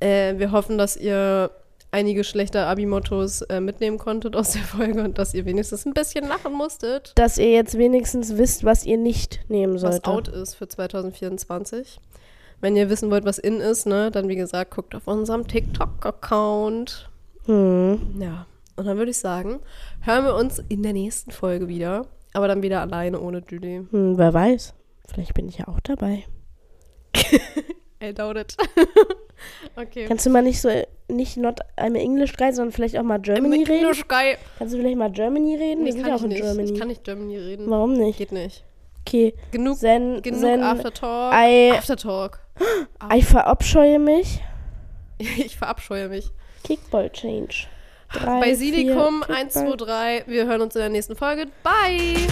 Äh, 0.01 0.39
wir 0.39 0.53
hoffen, 0.53 0.79
dass 0.79 0.97
ihr 0.97 1.51
einige 1.96 2.24
schlechte 2.24 2.66
Abi-Mottos 2.66 3.40
äh, 3.42 3.59
mitnehmen 3.59 3.96
konntet 3.96 4.37
aus 4.37 4.50
der 4.52 4.61
Folge 4.62 5.02
und 5.02 5.16
dass 5.16 5.32
ihr 5.32 5.46
wenigstens 5.46 5.87
ein 5.87 5.94
bisschen 5.94 6.28
lachen 6.28 6.52
musstet, 6.52 7.12
Dass 7.14 7.38
ihr 7.38 7.50
jetzt 7.50 7.78
wenigstens 7.78 8.37
wisst, 8.37 8.64
was 8.64 8.85
ihr 8.85 8.98
nicht 8.98 9.40
nehmen 9.48 9.74
was 9.74 9.80
solltet. 9.80 10.06
out 10.06 10.28
ist 10.28 10.54
für 10.54 10.68
2024. 10.68 11.98
Wenn 12.61 12.76
ihr 12.76 12.90
wissen 12.90 13.11
wollt, 13.11 13.24
was 13.24 13.38
in 13.38 13.61
ist, 13.61 13.87
ne, 13.87 14.11
dann 14.11 14.28
wie 14.28 14.37
gesagt, 14.37 14.72
guckt 14.72 14.94
auf 14.94 15.06
unserem 15.09 15.48
TikTok-Account. 15.48 17.09
Hm. 17.46 17.98
Ja, 18.20 18.46
und 18.76 18.87
dann 18.87 18.98
würde 18.98 19.11
ich 19.11 19.18
sagen, 19.18 19.61
hören 20.02 20.24
wir 20.26 20.35
uns 20.35 20.62
in 20.68 20.82
der 20.82 20.92
nächsten 20.92 21.30
Folge 21.30 21.66
wieder. 21.66 22.06
Aber 22.35 22.46
dann 22.46 22.62
wieder 22.62 22.82
alleine 22.82 23.18
ohne 23.20 23.42
Julie. 23.48 23.87
Hm, 23.90 24.18
wer 24.18 24.35
weiß. 24.35 24.74
Vielleicht 25.09 25.32
bin 25.32 25.48
ich 25.48 25.59
ja 25.59 25.68
auch 25.68 25.80
dabei. 25.80 26.24
I 28.02 28.12
doubt 28.12 28.37
it. 28.37 28.54
okay. 29.77 30.07
Kannst 30.07 30.27
du 30.27 30.31
mal 30.31 30.42
nicht 30.42 30.61
so, 30.61 30.70
nicht 31.09 31.37
not 31.37 31.61
I'm 31.77 31.96
English 31.96 32.35
guy, 32.37 32.53
sondern 32.53 32.72
vielleicht 32.72 32.96
auch 32.99 33.03
mal 33.03 33.18
Germany 33.18 33.59
reden? 33.64 33.81
Englisch 33.81 34.07
geil. 34.09 34.38
Kannst 34.59 34.75
du 34.75 34.79
vielleicht 34.79 34.96
mal 34.96 35.11
Germany 35.11 35.57
reden? 35.57 35.81
Nee, 35.83 35.87
Wir 35.87 35.92
sind 35.92 36.07
ja 36.07 36.14
ich 36.14 36.20
auch 36.20 36.22
in 36.25 36.29
nicht. 36.31 36.42
Germany. 36.42 36.72
Ich 36.72 36.79
kann 36.79 36.88
nicht 36.88 37.05
Germany 37.05 37.37
reden. 37.38 37.70
Warum 37.70 37.92
nicht? 37.94 38.18
Geht 38.18 38.33
nicht. 38.33 38.64
Okay. 39.07 39.35
Genug, 39.53 39.79
Zen, 39.79 40.20
genug 40.22 40.40
Zen, 40.40 40.62
Aftertalk. 40.62 41.33
I, 41.35 41.70
Aftertalk. 41.72 42.40
I 43.12 43.22
verabscheue 43.22 43.99
mich. 43.99 44.40
Ich 45.18 45.57
verabscheue 45.57 46.09
mich. 46.11 46.31
Kickball 46.62 47.09
Change. 47.11 47.68
Drei, 48.12 48.40
Bei 48.40 48.55
Silikum 48.55 49.20
Kickball. 49.20 49.37
1, 49.37 49.55
2, 49.55 49.77
3. 49.77 50.25
Wir 50.27 50.46
hören 50.46 50.61
uns 50.61 50.75
in 50.77 50.81
der 50.81 50.90
nächsten 50.90 51.16
Folge. 51.16 51.46
Bye! 51.62 52.27